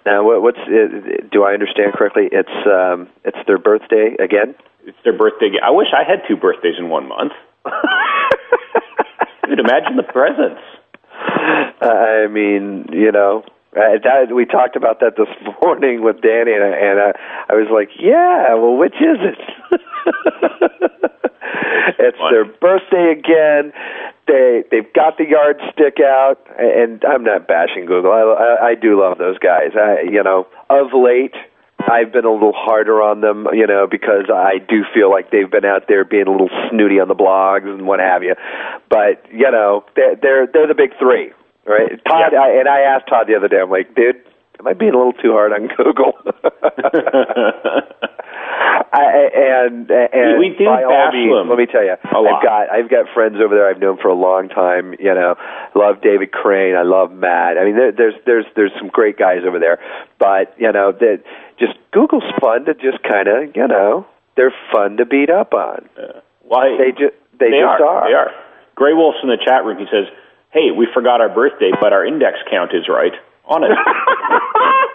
Now, 0.06 0.24
what, 0.24 0.42
what's 0.42 0.58
it, 0.66 1.30
do 1.30 1.44
I 1.44 1.52
understand 1.52 1.92
correctly? 1.94 2.28
It's 2.30 2.66
um, 2.66 3.08
it's 3.24 3.38
their 3.46 3.58
birthday 3.58 4.16
again. 4.18 4.54
It's 4.86 4.98
their 5.04 5.16
birthday. 5.16 5.46
Again. 5.46 5.62
I 5.62 5.70
wish 5.70 5.88
I 5.92 6.02
had 6.08 6.22
two 6.26 6.36
birthdays 6.36 6.74
in 6.78 6.88
one 6.88 7.08
month. 7.08 7.32
Dude, 9.46 9.58
imagine 9.60 9.96
the 9.96 10.02
presents. 10.02 10.60
I 11.14 12.26
mean, 12.30 12.86
you 12.92 13.12
know, 13.12 13.44
uh, 13.76 13.96
that 14.04 14.34
we 14.34 14.44
talked 14.44 14.76
about 14.76 15.00
that 15.00 15.16
this 15.16 15.28
morning 15.62 16.02
with 16.02 16.20
Danny, 16.20 16.52
and 16.52 16.62
I, 16.62 16.76
and 16.76 17.00
I, 17.00 17.12
I 17.50 17.54
was 17.54 17.68
like, 17.72 17.88
yeah, 17.98 18.54
well, 18.54 18.76
which 18.76 18.94
is 18.94 19.18
it? 19.20 19.38
it's 21.98 22.18
their 22.30 22.44
birthday 22.44 23.12
again. 23.12 23.72
They 24.26 24.64
they've 24.70 24.92
got 24.92 25.16
the 25.16 25.24
yardstick 25.26 25.98
out, 26.00 26.46
and 26.58 27.02
I'm 27.04 27.24
not 27.24 27.48
bashing 27.48 27.86
Google. 27.86 28.12
I, 28.12 28.20
I, 28.20 28.66
I 28.68 28.74
do 28.74 29.00
love 29.00 29.18
those 29.18 29.38
guys. 29.38 29.72
I, 29.74 30.02
you 30.02 30.22
know, 30.22 30.46
of 30.70 30.92
late. 30.92 31.34
I've 31.80 32.12
been 32.12 32.24
a 32.24 32.32
little 32.32 32.52
harder 32.54 33.02
on 33.02 33.22
them, 33.22 33.48
you 33.52 33.66
know, 33.66 33.88
because 33.90 34.30
I 34.32 34.58
do 34.58 34.84
feel 34.94 35.10
like 35.10 35.32
they've 35.32 35.50
been 35.50 35.64
out 35.64 35.88
there 35.88 36.04
being 36.04 36.28
a 36.28 36.30
little 36.30 36.50
snooty 36.70 37.00
on 37.00 37.08
the 37.08 37.16
blogs 37.16 37.66
and 37.66 37.88
what 37.88 37.98
have 37.98 38.22
you. 38.22 38.36
But 38.88 39.26
you 39.32 39.50
know, 39.50 39.84
they're 39.96 40.14
they're, 40.14 40.46
they're 40.46 40.68
the 40.68 40.74
big 40.74 40.96
three, 40.98 41.32
right? 41.66 42.00
Todd. 42.06 42.34
I, 42.34 42.58
and 42.58 42.68
I 42.68 42.80
asked 42.80 43.08
Todd 43.08 43.26
the 43.28 43.36
other 43.36 43.48
day. 43.48 43.60
I'm 43.60 43.70
like, 43.70 43.94
dude, 43.94 44.16
am 44.60 44.66
I 44.66 44.72
being 44.74 44.94
a 44.94 44.96
little 44.96 45.12
too 45.14 45.32
hard 45.32 45.52
on 45.52 45.68
Google? 45.76 46.12
I, 48.92 49.30
and 49.34 49.90
and 49.90 50.38
We- 50.38 50.54
do 50.58 50.66
by 50.66 50.84
all 50.84 51.12
means, 51.12 51.32
them 51.32 51.48
let 51.48 51.58
me 51.58 51.66
tell 51.66 51.82
you. 51.84 51.96
I've 52.04 52.42
got 52.42 52.70
I've 52.70 52.90
got 52.90 53.06
friends 53.14 53.36
over 53.42 53.54
there 53.54 53.68
I've 53.68 53.78
known 53.80 53.96
for 54.00 54.08
a 54.08 54.14
long 54.14 54.48
time. 54.48 54.94
You 54.98 55.14
know, 55.14 55.36
love 55.74 56.02
David 56.02 56.30
Krane. 56.30 56.76
I 56.76 56.82
love 56.82 57.10
Matt. 57.12 57.56
I 57.58 57.64
mean, 57.64 57.76
there, 57.76 57.92
there's 57.92 58.14
there's 58.26 58.44
there's 58.54 58.72
some 58.78 58.88
great 58.88 59.16
guys 59.18 59.44
over 59.46 59.58
there. 59.58 59.78
But 60.18 60.54
you 60.58 60.70
know, 60.72 60.92
that 60.92 61.22
just 61.58 61.72
Google's 61.92 62.28
fun 62.40 62.66
to 62.66 62.74
just 62.74 63.02
kind 63.02 63.28
of 63.28 63.56
you 63.56 63.66
know 63.66 64.06
they're 64.36 64.54
fun 64.72 64.98
to 64.98 65.06
beat 65.06 65.30
up 65.30 65.54
on. 65.54 65.88
Why? 66.42 66.76
They 66.76 66.90
just 66.92 67.16
they, 67.38 67.50
They 67.50 67.60
just 67.60 67.80
are. 67.80 68.08
They 68.08 68.14
are. 68.14 68.30
Gray 68.74 68.92
Wolf's 68.92 69.18
in 69.22 69.28
the 69.28 69.38
chat 69.42 69.64
room. 69.64 69.78
He 69.78 69.86
says, 69.90 70.06
"Hey, 70.52 70.70
we 70.70 70.86
forgot 70.94 71.20
our 71.20 71.28
birthday, 71.28 71.70
but 71.80 71.92
our 71.92 72.04
index 72.04 72.38
count 72.50 72.72
is 72.74 72.88
right 72.88 73.12
on 73.46 73.64
it." 73.68 73.72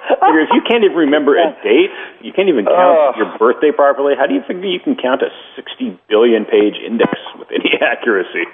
If 0.10 0.50
you 0.54 0.62
can't 0.67 0.84
even 0.84 0.96
remember 0.96 1.36
a 1.36 1.52
date, 1.63 1.91
you 2.22 2.32
can't 2.32 2.48
even 2.48 2.65
count 2.65 3.00
Ugh. 3.10 3.15
your 3.17 3.38
birthday 3.38 3.72
properly. 3.76 4.13
How 4.17 4.26
do 4.28 4.34
you 4.36 4.41
think 4.48 4.63
you 4.63 4.80
can 4.80 4.96
count 4.96 5.22
a 5.22 5.30
sixty 5.56 5.98
billion 6.08 6.46
page 6.46 6.76
index 6.86 7.12
with 7.38 7.50
any 7.52 7.74
accuracy? 7.82 8.46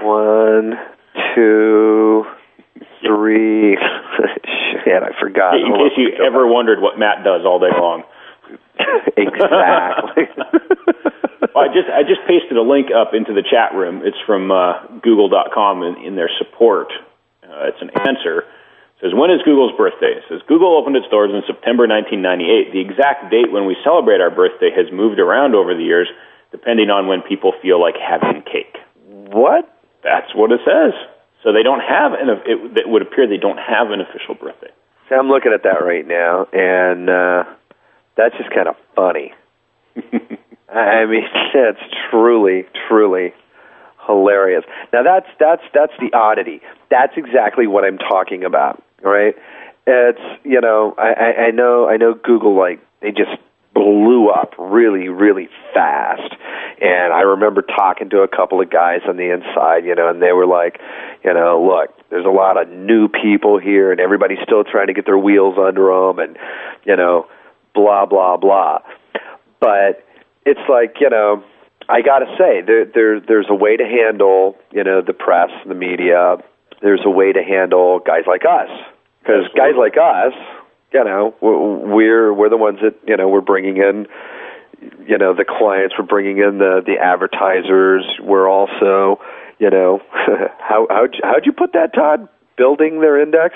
One, 0.00 0.78
two, 1.34 2.24
three. 3.04 3.76
Shit, 4.84 5.02
I 5.02 5.12
forgot. 5.20 5.56
in 5.56 5.72
case 5.74 5.92
you 5.98 6.24
ever 6.24 6.46
wondered 6.46 6.80
what 6.80 6.98
Matt 6.98 7.24
does 7.24 7.42
all 7.44 7.58
day 7.58 7.72
long. 7.76 8.02
exactly. 9.16 10.24
Well, 11.58 11.66
I 11.66 11.74
just 11.74 11.90
I 11.90 12.06
just 12.06 12.22
pasted 12.22 12.54
a 12.54 12.62
link 12.62 12.94
up 12.94 13.18
into 13.18 13.34
the 13.34 13.42
chat 13.42 13.74
room. 13.74 14.06
It's 14.06 14.16
from 14.22 14.54
uh, 14.54 14.86
Google.com 15.02 15.82
in, 15.82 16.06
in 16.06 16.14
their 16.14 16.30
support. 16.38 16.86
Uh, 17.42 17.66
it's 17.74 17.82
an 17.82 17.90
answer. 18.06 18.46
It 18.46 19.02
says 19.02 19.10
when 19.10 19.34
is 19.34 19.42
Google's 19.42 19.74
birthday? 19.74 20.14
It 20.14 20.24
says 20.30 20.38
Google 20.46 20.78
opened 20.78 20.94
its 20.94 21.10
doors 21.10 21.34
in 21.34 21.42
September 21.50 21.90
1998. 21.90 22.70
The 22.70 22.78
exact 22.78 23.34
date 23.34 23.50
when 23.50 23.66
we 23.66 23.74
celebrate 23.82 24.22
our 24.22 24.30
birthday 24.30 24.70
has 24.70 24.86
moved 24.94 25.18
around 25.18 25.58
over 25.58 25.74
the 25.74 25.82
years, 25.82 26.06
depending 26.54 26.90
on 26.94 27.10
when 27.10 27.26
people 27.26 27.50
feel 27.60 27.82
like 27.82 27.98
having 27.98 28.46
cake. 28.46 28.78
what? 29.34 29.66
That's 30.06 30.30
what 30.38 30.54
it 30.54 30.62
says. 30.62 30.94
So 31.42 31.50
they 31.50 31.66
don't 31.66 31.82
have 31.82 32.14
an. 32.14 32.38
It, 32.46 32.86
it 32.86 32.88
would 32.88 33.02
appear 33.02 33.26
they 33.26 33.36
don't 33.36 33.58
have 33.58 33.90
an 33.90 33.98
official 33.98 34.38
birthday. 34.38 34.70
See, 35.10 35.16
I'm 35.18 35.26
looking 35.26 35.50
at 35.50 35.66
that 35.66 35.82
right 35.82 36.06
now, 36.06 36.46
and 36.54 37.10
uh, 37.10 37.50
that's 38.14 38.38
just 38.38 38.54
kind 38.54 38.70
of 38.70 38.76
funny. 38.94 39.34
I 40.72 41.06
mean, 41.06 41.24
that's 41.54 41.80
truly, 42.10 42.66
truly 42.88 43.34
hilarious. 44.06 44.64
Now, 44.92 45.02
that's 45.02 45.26
that's 45.38 45.62
that's 45.74 45.92
the 46.00 46.16
oddity. 46.16 46.60
That's 46.90 47.12
exactly 47.16 47.66
what 47.66 47.84
I'm 47.84 47.98
talking 47.98 48.44
about. 48.44 48.82
right? 49.02 49.34
it's 49.88 50.20
you 50.44 50.60
know, 50.60 50.94
I, 50.98 51.12
I, 51.12 51.42
I 51.46 51.50
know, 51.50 51.88
I 51.88 51.96
know. 51.96 52.14
Google 52.14 52.56
like 52.56 52.80
they 53.00 53.10
just 53.10 53.40
blew 53.74 54.28
up 54.28 54.54
really, 54.58 55.08
really 55.08 55.48
fast. 55.72 56.34
And 56.80 57.12
I 57.12 57.20
remember 57.22 57.62
talking 57.62 58.10
to 58.10 58.20
a 58.20 58.28
couple 58.28 58.60
of 58.60 58.70
guys 58.70 59.00
on 59.08 59.16
the 59.16 59.32
inside, 59.32 59.84
you 59.84 59.94
know, 59.94 60.08
and 60.08 60.22
they 60.22 60.32
were 60.32 60.46
like, 60.46 60.80
you 61.24 61.32
know, 61.32 61.60
look, 61.62 61.90
there's 62.10 62.24
a 62.24 62.30
lot 62.30 62.60
of 62.60 62.68
new 62.68 63.08
people 63.08 63.58
here, 63.58 63.90
and 63.90 64.00
everybody's 64.00 64.38
still 64.44 64.62
trying 64.62 64.86
to 64.88 64.92
get 64.92 65.06
their 65.06 65.18
wheels 65.18 65.56
under 65.58 65.86
them, 65.86 66.18
and 66.18 66.36
you 66.84 66.96
know, 66.96 67.26
blah 67.74 68.04
blah 68.04 68.36
blah. 68.36 68.80
But 69.60 70.04
it's 70.48 70.68
like, 70.68 70.96
you 71.00 71.10
know, 71.10 71.44
I 71.88 72.00
got 72.00 72.20
to 72.20 72.26
say 72.38 72.62
there 72.64 72.84
there 72.84 73.20
there's 73.20 73.46
a 73.48 73.54
way 73.54 73.76
to 73.76 73.84
handle, 73.84 74.56
you 74.72 74.84
know, 74.84 75.02
the 75.02 75.12
press, 75.12 75.50
the 75.66 75.74
media. 75.74 76.36
There's 76.80 77.02
a 77.04 77.10
way 77.10 77.32
to 77.32 77.42
handle 77.42 78.00
guys 78.00 78.24
like 78.26 78.42
us 78.44 78.70
because 79.20 79.48
guys 79.56 79.74
like 79.76 79.96
us, 79.96 80.32
you 80.92 81.04
know, 81.04 81.34
we're 81.40 82.32
we're 82.32 82.48
the 82.48 82.56
ones 82.56 82.78
that 82.82 82.96
you 83.06 83.16
know 83.16 83.28
we're 83.28 83.40
bringing 83.40 83.76
in, 83.76 84.06
you 85.06 85.18
know, 85.18 85.34
the 85.34 85.44
clients. 85.44 85.94
We're 85.98 86.06
bringing 86.06 86.38
in 86.38 86.58
the 86.58 86.82
the 86.84 86.96
advertisers. 86.98 88.04
We're 88.22 88.48
also, 88.48 89.20
you 89.58 89.70
know, 89.70 90.00
how 90.58 90.86
how'd 90.90 91.14
you, 91.14 91.20
how'd 91.22 91.46
you 91.46 91.52
put 91.52 91.72
that, 91.72 91.94
Todd? 91.94 92.28
Building 92.56 93.00
their 93.00 93.20
index. 93.20 93.54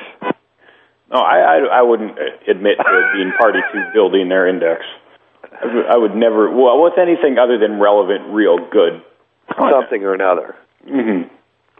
No, 1.12 1.20
I, 1.20 1.38
I, 1.40 1.80
I 1.80 1.82
wouldn't 1.82 2.12
uh, 2.12 2.50
admit 2.50 2.78
to 2.78 3.10
being 3.12 3.32
party 3.38 3.58
to 3.60 3.90
building 3.92 4.30
their 4.30 4.48
index. 4.48 4.80
I 5.62 5.96
would, 5.96 6.14
never. 6.14 6.50
Well, 6.50 6.82
with 6.82 6.98
anything 6.98 7.38
other 7.38 7.58
than 7.58 7.78
relevant, 7.80 8.32
real 8.32 8.58
good. 8.58 9.02
content. 9.54 9.72
something 9.82 10.02
or 10.04 10.14
another. 10.14 10.56
Mhm. 10.88 11.30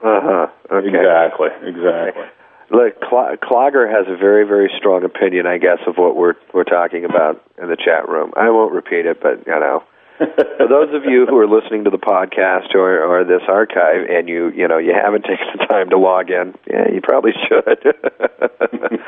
Uh 0.02 0.20
huh. 0.22 0.46
Okay. 0.70 0.88
Exactly. 0.88 1.48
Exactly. 1.62 2.24
Look, 2.70 2.94
Cl- 3.08 3.36
Clogger 3.42 3.86
has 3.90 4.06
a 4.08 4.16
very, 4.16 4.46
very 4.46 4.70
strong 4.78 5.04
opinion, 5.04 5.46
I 5.46 5.58
guess, 5.58 5.78
of 5.86 5.96
what 5.96 6.16
we're 6.16 6.34
we're 6.54 6.64
talking 6.64 7.04
about 7.04 7.42
in 7.60 7.68
the 7.68 7.76
chat 7.76 8.08
room. 8.08 8.32
I 8.36 8.50
won't 8.50 8.72
repeat 8.72 9.04
it, 9.06 9.20
but 9.20 9.46
you 9.46 9.52
know, 9.58 9.82
For 10.18 10.68
those 10.68 10.94
of 10.94 11.04
you 11.04 11.26
who 11.26 11.36
are 11.38 11.48
listening 11.48 11.84
to 11.84 11.90
the 11.90 11.98
podcast 11.98 12.74
or, 12.74 13.02
or 13.02 13.24
this 13.24 13.42
archive, 13.48 14.08
and 14.08 14.28
you 14.28 14.50
you 14.50 14.68
know 14.68 14.78
you 14.78 14.94
haven't 14.94 15.22
taken 15.28 15.46
the 15.58 15.66
time 15.66 15.90
to 15.90 15.98
log 15.98 16.30
in, 16.30 16.54
yeah, 16.70 16.88
you 16.92 17.00
probably 17.02 17.32
should. 17.48 17.82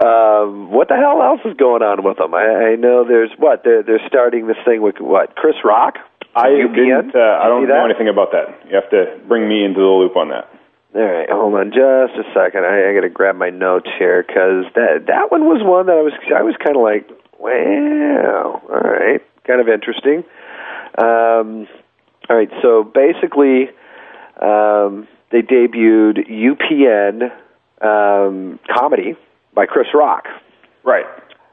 um, 0.00 0.70
what 0.70 0.88
the 0.88 0.96
hell 0.96 1.20
else 1.20 1.40
is 1.44 1.54
going 1.56 1.82
on 1.82 2.02
with 2.02 2.16
them? 2.16 2.32
I, 2.32 2.72
I 2.72 2.76
know 2.76 3.04
there's 3.04 3.30
what 3.36 3.64
they're 3.64 3.82
they're 3.82 4.00
starting 4.08 4.46
this 4.46 4.56
thing 4.64 4.80
with 4.80 4.96
what 4.98 5.36
Chris 5.36 5.56
Rock. 5.62 5.98
I 6.34 6.48
didn't. 6.48 7.14
Uh, 7.14 7.38
I 7.42 7.48
don't 7.48 7.68
know 7.68 7.84
anything 7.84 8.08
about 8.08 8.32
that. 8.32 8.48
You 8.68 8.76
have 8.76 8.88
to 8.90 9.20
bring 9.28 9.48
me 9.48 9.64
into 9.64 9.80
the 9.80 9.86
loop 9.86 10.16
on 10.16 10.30
that. 10.30 10.48
All 10.94 11.02
right, 11.02 11.28
hold 11.30 11.54
on 11.54 11.70
just 11.70 12.16
a 12.18 12.24
second. 12.32 12.64
I, 12.64 12.90
I 12.90 12.94
got 12.94 13.02
to 13.02 13.10
grab 13.10 13.36
my 13.36 13.50
notes 13.50 13.88
here 13.98 14.24
because 14.26 14.64
that 14.74 15.04
that 15.08 15.30
one 15.30 15.44
was 15.44 15.60
one 15.62 15.86
that 15.86 15.96
I 15.96 16.02
was 16.02 16.14
I 16.34 16.42
was 16.42 16.56
kind 16.56 16.76
of 16.76 16.82
like, 16.82 17.06
wow, 17.38 18.62
all 18.68 18.90
right, 18.90 19.20
kind 19.44 19.60
of 19.60 19.68
interesting. 19.68 20.24
Um, 20.96 21.68
all 22.28 22.36
right, 22.36 22.50
so 22.62 22.84
basically, 22.84 23.68
um, 24.40 25.06
they 25.30 25.42
debuted 25.42 26.26
UPN 26.26 27.30
um, 27.84 28.58
comedy 28.74 29.14
by 29.54 29.66
Chris 29.66 29.88
Rock. 29.94 30.26
Right. 30.84 31.06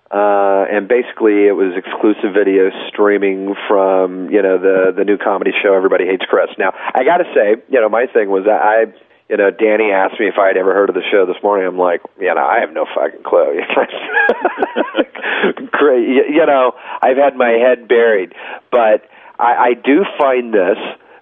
Uh, 0.09 0.63
and 0.71 0.87
basically, 0.87 1.47
it 1.47 1.55
was 1.55 1.75
exclusive 1.75 2.31
video 2.31 2.71
streaming 2.87 3.55
from 3.67 4.29
you 4.29 4.41
know 4.41 4.57
the 4.57 4.93
the 4.95 5.03
new 5.03 5.17
comedy 5.17 5.51
show 5.61 5.73
Everybody 5.73 6.05
Hates 6.05 6.23
Chris. 6.29 6.47
Now, 6.57 6.71
I 6.71 7.03
got 7.03 7.17
to 7.17 7.25
say, 7.35 7.61
you 7.67 7.81
know, 7.81 7.89
my 7.89 8.05
thing 8.07 8.29
was 8.29 8.45
that 8.45 8.61
I, 8.63 8.85
you 9.27 9.35
know, 9.35 9.51
Danny 9.51 9.91
asked 9.91 10.17
me 10.17 10.29
if 10.31 10.39
I 10.39 10.47
had 10.47 10.55
ever 10.55 10.73
heard 10.73 10.87
of 10.87 10.95
the 10.95 11.03
show 11.11 11.25
this 11.25 11.35
morning. 11.43 11.67
I'm 11.67 11.77
like, 11.77 11.99
you 12.17 12.33
know, 12.33 12.39
I 12.39 12.61
have 12.61 12.71
no 12.71 12.85
fucking 12.95 13.23
clue. 13.27 13.59
Great, 15.71 16.07
you, 16.07 16.23
you 16.39 16.45
know, 16.45 16.71
I've 17.01 17.17
had 17.17 17.35
my 17.35 17.59
head 17.59 17.89
buried, 17.89 18.33
but 18.71 19.03
I, 19.37 19.55
I 19.55 19.73
do 19.73 20.05
find 20.17 20.53
this 20.53 20.77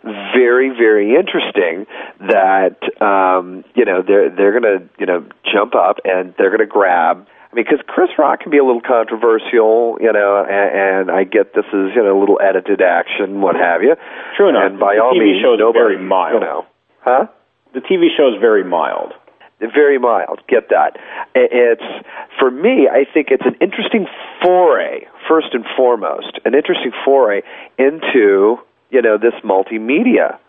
very 0.05 0.69
very 0.69 1.15
interesting 1.15 1.85
that 2.19 2.77
um 3.01 3.63
you 3.75 3.85
know 3.85 4.01
they're 4.05 4.29
they're 4.29 4.59
going 4.59 4.63
to 4.63 4.89
you 4.99 5.05
know 5.05 5.25
jump 5.51 5.73
up 5.75 5.97
and 6.05 6.33
they're 6.37 6.49
going 6.49 6.59
to 6.59 6.65
grab 6.65 7.27
I 7.51 7.55
mean, 7.55 7.65
because 7.69 7.85
Chris 7.87 8.09
Rock 8.17 8.41
can 8.41 8.51
be 8.51 8.57
a 8.57 8.65
little 8.65 8.81
controversial, 8.81 9.97
you 10.01 10.11
know, 10.11 10.43
and, 10.43 11.07
and 11.07 11.11
I 11.11 11.23
get 11.23 11.55
this 11.55 11.63
is 11.71 11.95
you 11.95 12.03
know 12.03 12.17
a 12.17 12.19
little 12.19 12.37
edited 12.43 12.81
action, 12.81 13.39
what 13.39 13.55
have 13.55 13.81
you. 13.81 13.95
True 14.35 14.49
enough. 14.49 14.71
And 14.71 14.79
by 14.79 14.95
the 14.95 15.01
all 15.01 15.13
TV 15.13 15.31
means, 15.31 15.41
show 15.41 15.53
is 15.53 15.59
nobody, 15.59 15.95
very 15.95 16.03
mild. 16.03 16.33
you 16.33 16.39
know, 16.41 16.65
huh? 16.99 17.27
The 17.73 17.79
TV 17.79 18.07
show 18.15 18.27
is 18.27 18.41
very 18.41 18.65
mild. 18.65 19.13
Very 19.59 19.97
mild. 19.97 20.41
Get 20.49 20.67
that. 20.69 20.97
It's 21.33 22.05
for 22.37 22.51
me. 22.51 22.89
I 22.91 23.05
think 23.07 23.29
it's 23.31 23.45
an 23.45 23.55
interesting 23.61 24.05
foray, 24.43 25.07
first 25.29 25.53
and 25.53 25.63
foremost, 25.77 26.39
an 26.43 26.55
interesting 26.55 26.91
foray 27.05 27.41
into 27.79 28.57
you 28.95 29.01
know 29.01 29.17
this 29.17 29.33
multimedia. 29.43 30.39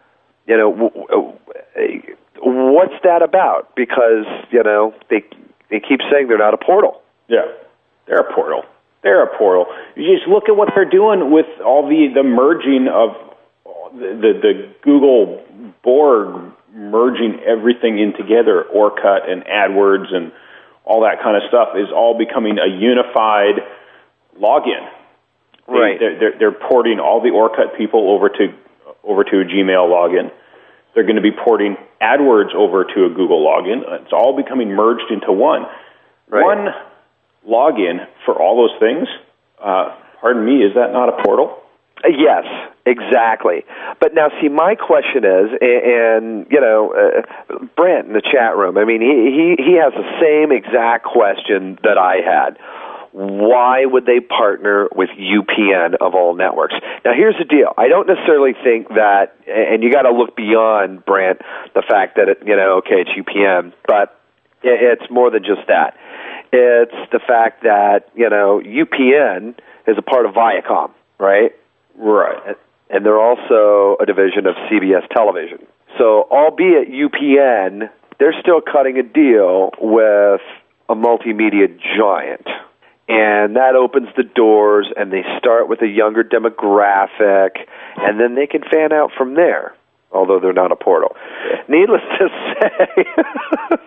You 0.47 0.57
know, 0.57 1.37
what's 2.41 2.95
that 3.03 3.23
about? 3.23 3.75
Because 3.75 4.25
you 4.53 4.63
know 4.63 4.95
they 5.11 5.25
they 5.69 5.81
keep 5.81 6.01
saying 6.11 6.29
they're 6.29 6.39
not 6.39 6.55
a 6.55 6.59
portal. 6.65 7.03
Yeah, 7.29 7.47
they're 8.07 8.21
a 8.21 8.33
portal. 8.33 8.63
They're 9.03 9.25
a 9.25 9.37
portal. 9.37 9.67
You 9.97 10.17
just 10.17 10.29
look 10.29 10.49
at 10.49 10.57
what 10.57 10.69
they're 10.75 10.89
doing 10.89 11.33
with 11.33 11.47
all 11.65 11.89
the 11.89 12.07
the 12.15 12.23
merging 12.23 12.87
of 12.87 13.11
the 13.93 14.15
the, 14.15 14.33
the 14.41 14.75
Google 14.83 15.43
Borg 15.83 16.53
merging 16.73 17.41
everything 17.45 17.99
in 17.99 18.13
together. 18.13 18.65
Orkut 18.73 19.29
and 19.29 19.43
AdWords 19.45 20.15
and 20.15 20.31
all 20.85 21.03
that 21.03 21.21
kind 21.21 21.37
of 21.37 21.43
stuff 21.49 21.71
is 21.75 21.89
all 21.93 22.17
becoming 22.17 22.59
a 22.59 22.69
unified 22.69 23.57
login. 24.41 24.87
They- 25.69 25.73
Right. 25.75 25.99
They're, 25.99 26.19
they're, 26.19 26.39
they're 26.39 26.53
porting 26.69 27.01
all 27.01 27.21
the 27.21 27.31
Orkut 27.31 27.77
people 27.77 28.11
over 28.11 28.29
to 28.29 28.53
over 29.05 29.23
to 29.25 29.41
a 29.41 29.45
Gmail 29.45 29.87
login. 29.89 30.31
They're 30.95 31.05
going 31.05 31.17
to 31.17 31.23
be 31.23 31.31
porting 31.31 31.77
AdWords 32.03 32.55
over 32.55 32.85
to 32.85 33.05
a 33.05 33.09
Google 33.11 33.45
login. 33.47 33.83
It's 34.03 34.13
all 34.13 34.35
becoming 34.37 34.71
merged 34.75 35.11
into 35.11 35.31
one. 35.33 35.67
Right. 36.29 36.43
One 36.45 36.75
login 37.49 38.07
for 38.25 38.35
all 38.41 38.57
those 38.69 38.79
things. 38.81 39.07
Uh, 39.63 39.95
pardon 40.21 40.45
me, 40.45 40.63
is 40.65 40.75
that 40.75 40.93
not 40.93 41.09
a 41.09 41.23
portal? 41.23 41.63
Uh, 42.05 42.09
Yes, 42.09 42.45
exactly. 42.85 43.65
But 44.01 44.13
now, 44.15 44.29
see, 44.41 44.49
my 44.49 44.75
question 44.75 45.25
is, 45.25 45.51
a- 45.63 46.17
and 46.17 46.47
you 46.51 46.61
know, 46.61 46.93
uh, 46.93 47.65
Brent 47.77 48.07
in 48.09 48.13
the 48.13 48.21
chat 48.23 48.57
room. 48.57 48.77
I 48.79 48.85
mean, 48.85 49.01
he 49.01 49.57
he 49.57 49.71
he 49.71 49.73
has 49.79 49.93
the 49.95 50.07
same 50.21 50.53
exact 50.53 51.05
question 51.05 51.79
that 51.85 51.97
I 51.99 52.17
had. 52.25 52.59
Why 53.17 53.87
would 53.87 54.05
they 54.05 54.21
partner 54.21 54.89
with 54.95 55.09
UPN 55.09 55.95
of 56.03 56.15
all 56.15 56.35
networks? 56.35 56.75
Now, 57.03 57.13
here's 57.17 57.35
the 57.39 57.47
deal. 57.47 57.73
I 57.79 57.89
don't 57.89 58.07
necessarily 58.07 58.53
think 58.63 58.89
that, 58.89 59.33
and 59.47 59.83
you 59.83 59.91
got 59.91 60.03
to 60.03 60.13
look 60.13 60.37
beyond 60.37 61.03
Brent, 61.07 61.41
the 61.75 61.81
fact 61.81 62.17
that 62.17 62.29
it, 62.29 62.43
you 62.45 62.55
know, 62.55 62.83
okay, 62.85 63.07
it's 63.07 63.11
UPN, 63.17 63.73
but 63.89 64.21
it's 64.63 65.11
more 65.11 65.31
than 65.31 65.45
just 65.45 65.67
that. 65.69 65.97
It's 66.53 67.11
the 67.11 67.19
fact 67.27 67.63
that 67.63 68.11
you 68.15 68.29
know 68.29 68.61
UPN 68.61 69.57
is 69.87 69.97
a 69.97 70.03
part 70.03 70.27
of 70.27 70.35
Viacom, 70.35 70.91
right? 71.19 71.53
Right. 71.97 72.57
and 72.91 73.07
they're 73.07 73.19
also 73.19 73.97
a 73.99 74.05
division 74.05 74.47
of 74.47 74.57
CBS 74.71 75.09
Television. 75.09 75.67
So, 75.97 76.29
albeit 76.31 76.91
UPN, 76.91 77.89
they're 78.19 78.35
still 78.43 78.61
cutting 78.61 78.99
a 78.99 79.03
deal 79.03 79.71
with 79.81 80.43
a 80.91 80.95
multimedia 80.95 81.75
giant. 81.97 82.47
And 83.09 83.55
that 83.55 83.77
opens 83.77 84.09
the 84.16 84.25
doors, 84.25 84.88
and 84.97 85.12
they 85.12 85.23
start 85.38 85.69
with 85.69 85.81
a 85.81 85.87
younger 85.87 86.25
demographic, 86.25 87.51
and 87.97 88.19
then 88.19 88.35
they 88.35 88.49
can 88.49 88.62
fan 88.62 88.92
out 88.92 89.12
from 89.16 89.35
there, 89.35 89.77
although 90.11 90.40
they're 90.40 90.53
not 90.53 90.73
a 90.73 90.77
portal. 90.77 91.14
Needless 91.69 92.03
to 92.19 92.29
say, 92.29 93.05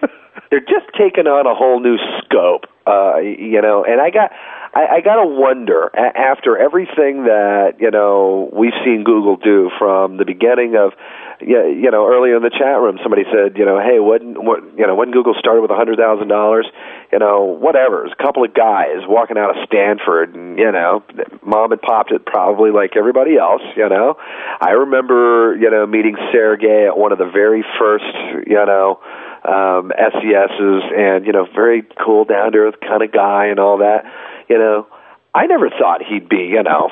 they're 0.49 0.61
just 0.61 0.87
taking 0.97 1.27
on 1.27 1.47
a 1.47 1.53
whole 1.53 1.81
new 1.81 1.97
scope, 2.23 2.65
uh, 2.87 3.17
you 3.17 3.61
know. 3.61 3.83
And 3.83 3.99
I 3.99 4.09
got, 4.09 4.31
I, 4.73 4.97
I 4.97 5.01
got 5.01 5.15
to 5.15 5.25
wonder 5.25 5.89
after 5.95 6.57
everything 6.57 7.25
that 7.25 7.79
you 7.79 7.89
know 7.91 8.49
we've 8.53 8.77
seen 8.85 9.03
Google 9.03 9.35
do 9.37 9.71
from 9.79 10.17
the 10.17 10.25
beginning 10.25 10.75
of, 10.75 10.93
you 11.41 11.89
know, 11.89 12.05
earlier 12.05 12.37
in 12.37 12.43
the 12.43 12.51
chat 12.51 12.77
room, 12.77 12.99
somebody 13.01 13.23
said, 13.33 13.57
you 13.57 13.65
know, 13.65 13.79
hey, 13.79 13.99
when, 13.99 14.43
what, 14.45 14.61
you 14.77 14.85
know, 14.85 14.93
when 14.93 15.11
Google 15.11 15.33
started 15.39 15.61
with 15.61 15.71
a 15.71 15.75
hundred 15.75 15.97
thousand 15.97 16.27
dollars, 16.27 16.67
you 17.11 17.17
know, 17.17 17.45
whatever, 17.45 18.01
it 18.01 18.09
was 18.09 18.15
a 18.17 18.23
couple 18.23 18.43
of 18.43 18.53
guys 18.53 19.01
walking 19.07 19.37
out 19.37 19.57
of 19.57 19.65
Stanford, 19.65 20.35
and 20.35 20.59
you 20.59 20.71
know, 20.71 21.03
mom 21.41 21.71
and 21.71 21.81
popped 21.81 22.11
it 22.11 22.25
probably 22.25 22.71
like 22.71 22.95
everybody 22.95 23.37
else, 23.37 23.63
you 23.75 23.89
know. 23.89 24.17
I 24.61 24.71
remember, 24.71 25.55
you 25.55 25.71
know, 25.71 25.87
meeting 25.87 26.15
Sergey 26.31 26.85
at 26.85 26.97
one 26.97 27.11
of 27.11 27.17
the 27.17 27.29
very 27.29 27.65
first, 27.79 28.05
you 28.45 28.65
know 28.65 28.99
um, 29.43 29.91
SESs 29.95 30.83
and 30.95 31.25
you 31.25 31.31
know 31.31 31.47
very 31.55 31.83
cool 32.03 32.25
down 32.25 32.51
to 32.51 32.57
earth 32.59 32.75
kind 32.81 33.01
of 33.01 33.11
guy 33.11 33.47
and 33.47 33.59
all 33.59 33.77
that. 33.77 34.03
You 34.49 34.57
know, 34.57 34.87
I 35.35 35.45
never 35.45 35.69
thought 35.69 36.01
he'd 36.03 36.27
be 36.27 36.49
you 36.51 36.63
know 36.63 36.89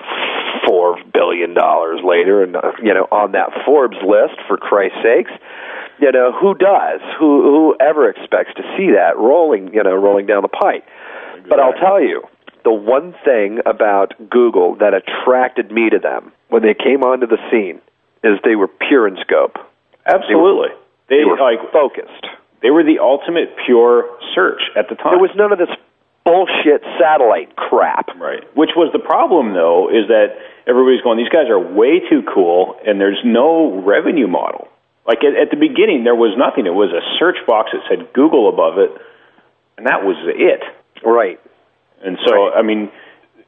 four 0.65 0.97
billion 1.13 1.53
dollars 1.53 1.99
later 2.03 2.43
and 2.43 2.55
uh, 2.55 2.71
you 2.81 2.93
know 2.93 3.07
on 3.11 3.31
that 3.33 3.49
Forbes 3.65 3.97
list 4.05 4.39
for 4.47 4.57
Christ's 4.57 4.97
sakes. 5.03 5.31
You 5.99 6.11
know 6.11 6.31
who 6.31 6.53
does? 6.53 7.01
Who 7.19 7.41
who 7.41 7.75
ever 7.79 8.09
expects 8.09 8.53
to 8.55 8.63
see 8.77 8.91
that 8.91 9.17
rolling 9.17 9.73
you 9.73 9.83
know 9.83 9.95
rolling 9.95 10.27
down 10.27 10.43
the 10.43 10.47
pipe? 10.49 10.85
But 11.49 11.59
I'll 11.59 11.73
tell 11.73 12.01
you, 12.01 12.23
the 12.63 12.73
one 12.73 13.15
thing 13.23 13.59
about 13.65 14.13
Google 14.29 14.75
that 14.75 14.93
attracted 14.93 15.71
me 15.71 15.89
to 15.89 15.97
them 15.97 16.31
when 16.49 16.61
they 16.61 16.73
came 16.73 17.03
onto 17.03 17.25
the 17.25 17.37
scene 17.49 17.79
is 18.23 18.37
they 18.43 18.55
were 18.55 18.67
pure 18.67 19.07
in 19.07 19.15
scope. 19.21 19.55
Absolutely. 20.05 20.69
They, 21.09 21.19
They 21.19 21.23
were 21.25 21.37
like 21.39 21.71
focused. 21.71 22.27
they 22.61 22.69
were 22.69 22.83
the 22.83 22.99
ultimate 22.99 23.55
pure 23.65 24.09
search 24.35 24.61
at 24.75 24.89
the 24.89 24.95
time. 24.95 25.13
There 25.13 25.21
was 25.21 25.31
none 25.35 25.51
of 25.53 25.57
this 25.57 25.69
bullshit 26.27 26.83
satellite 26.99 27.55
crap. 27.55 28.11
Right. 28.19 28.43
Which 28.51 28.75
was 28.75 28.91
the 28.91 28.99
problem, 28.99 29.55
though, 29.55 29.87
is 29.87 30.11
that 30.11 30.35
everybody's 30.67 30.99
going, 30.99 31.15
these 31.15 31.31
guys 31.31 31.47
are 31.47 31.59
way 31.59 32.03
too 32.03 32.21
cool, 32.27 32.75
and 32.85 32.99
there's 32.99 33.23
no 33.23 33.79
revenue 33.81 34.27
model. 34.27 34.67
Like 35.07 35.23
at, 35.23 35.39
at 35.39 35.49
the 35.49 35.55
beginning, 35.55 36.03
there 36.03 36.19
was 36.19 36.35
nothing. 36.35 36.67
It 36.67 36.75
was 36.75 36.91
a 36.91 36.99
search 37.15 37.39
box 37.47 37.71
that 37.71 37.79
said 37.87 38.11
Google 38.11 38.51
above 38.51 38.75
it, 38.77 38.91
and 39.79 39.87
that 39.87 40.03
was 40.03 40.19
it. 40.27 40.59
Right. 40.99 41.39
And 42.03 42.19
so, 42.27 42.51
I 42.51 42.61
mean, 42.61 42.91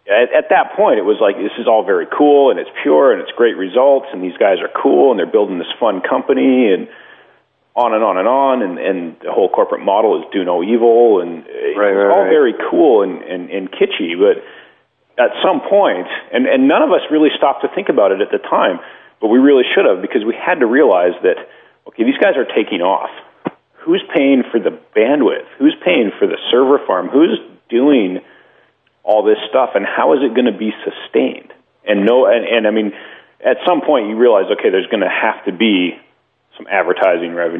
at, 0.07 0.31
at 0.31 0.47
that 0.49 0.73
point, 0.79 0.97
it 0.97 1.05
was 1.05 1.19
like 1.19 1.35
this 1.35 1.53
is 1.59 1.67
all 1.67 1.83
very 1.83 2.07
cool, 2.07 2.49
and 2.49 2.59
it's 2.59 2.71
pure, 2.81 3.11
and 3.11 3.21
it's 3.21 3.31
great 3.35 3.57
results, 3.57 4.07
and 4.13 4.23
these 4.23 4.37
guys 4.39 4.63
are 4.63 4.71
cool, 4.71 5.11
and 5.11 5.19
they're 5.19 5.29
building 5.29 5.59
this 5.59 5.69
fun 5.79 5.99
company, 5.99 6.71
and 6.71 6.87
on 7.75 7.93
and 7.93 8.03
on 8.03 8.17
and 8.17 8.27
on, 8.27 8.61
and, 8.61 8.79
and 8.79 9.15
the 9.23 9.31
whole 9.31 9.49
corporate 9.49 9.81
model 9.81 10.19
is 10.19 10.25
do 10.33 10.43
no 10.43 10.63
evil, 10.63 11.21
and 11.21 11.45
it's 11.47 11.77
Right, 11.77 11.93
right, 11.93 12.11
all 12.11 12.23
right. 12.23 12.29
very 12.29 12.53
cool 12.69 13.03
and, 13.03 13.21
and, 13.23 13.49
and 13.49 13.71
kitschy, 13.71 14.17
but 14.19 14.43
at 15.21 15.31
some 15.43 15.61
point, 15.61 16.07
and, 16.33 16.47
and 16.47 16.67
none 16.67 16.81
of 16.81 16.91
us 16.91 17.01
really 17.11 17.29
stopped 17.35 17.61
to 17.61 17.69
think 17.73 17.89
about 17.89 18.11
it 18.11 18.21
at 18.21 18.31
the 18.31 18.39
time, 18.39 18.79
but 19.21 19.27
we 19.27 19.39
really 19.39 19.63
should 19.75 19.85
have 19.85 20.01
because 20.01 20.23
we 20.25 20.35
had 20.35 20.59
to 20.59 20.65
realize 20.65 21.13
that, 21.23 21.37
okay, 21.87 22.03
these 22.03 22.17
guys 22.17 22.35
are 22.35 22.47
taking 22.47 22.81
off. 22.81 23.11
Who's 23.85 24.03
paying 24.13 24.43
for 24.51 24.59
the 24.59 24.77
bandwidth? 24.95 25.47
Who's 25.57 25.75
paying 25.83 26.11
for 26.19 26.27
the 26.27 26.37
server 26.51 26.79
farm? 26.85 27.07
Who's 27.07 27.39
doing 27.69 28.19
all 29.03 29.23
this 29.23 29.37
stuff, 29.49 29.71
and 29.75 29.85
how 29.85 30.13
is 30.13 30.19
it 30.21 30.35
going 30.35 30.51
to 30.51 30.57
be 30.57 30.71
sustained? 30.83 31.53
and 31.89 32.05
no, 32.05 32.27
and, 32.27 32.45
and 32.45 32.67
I 32.67 32.71
mean, 32.71 32.93
at 33.43 33.57
some 33.65 33.81
point 33.81 34.07
you 34.07 34.15
realize, 34.15 34.45
okay, 34.51 34.69
there's 34.69 34.87
going 34.87 35.01
to 35.01 35.09
have 35.09 35.43
to 35.45 35.51
be 35.51 35.97
some 36.55 36.67
advertising 36.69 37.33
revenue 37.33 37.57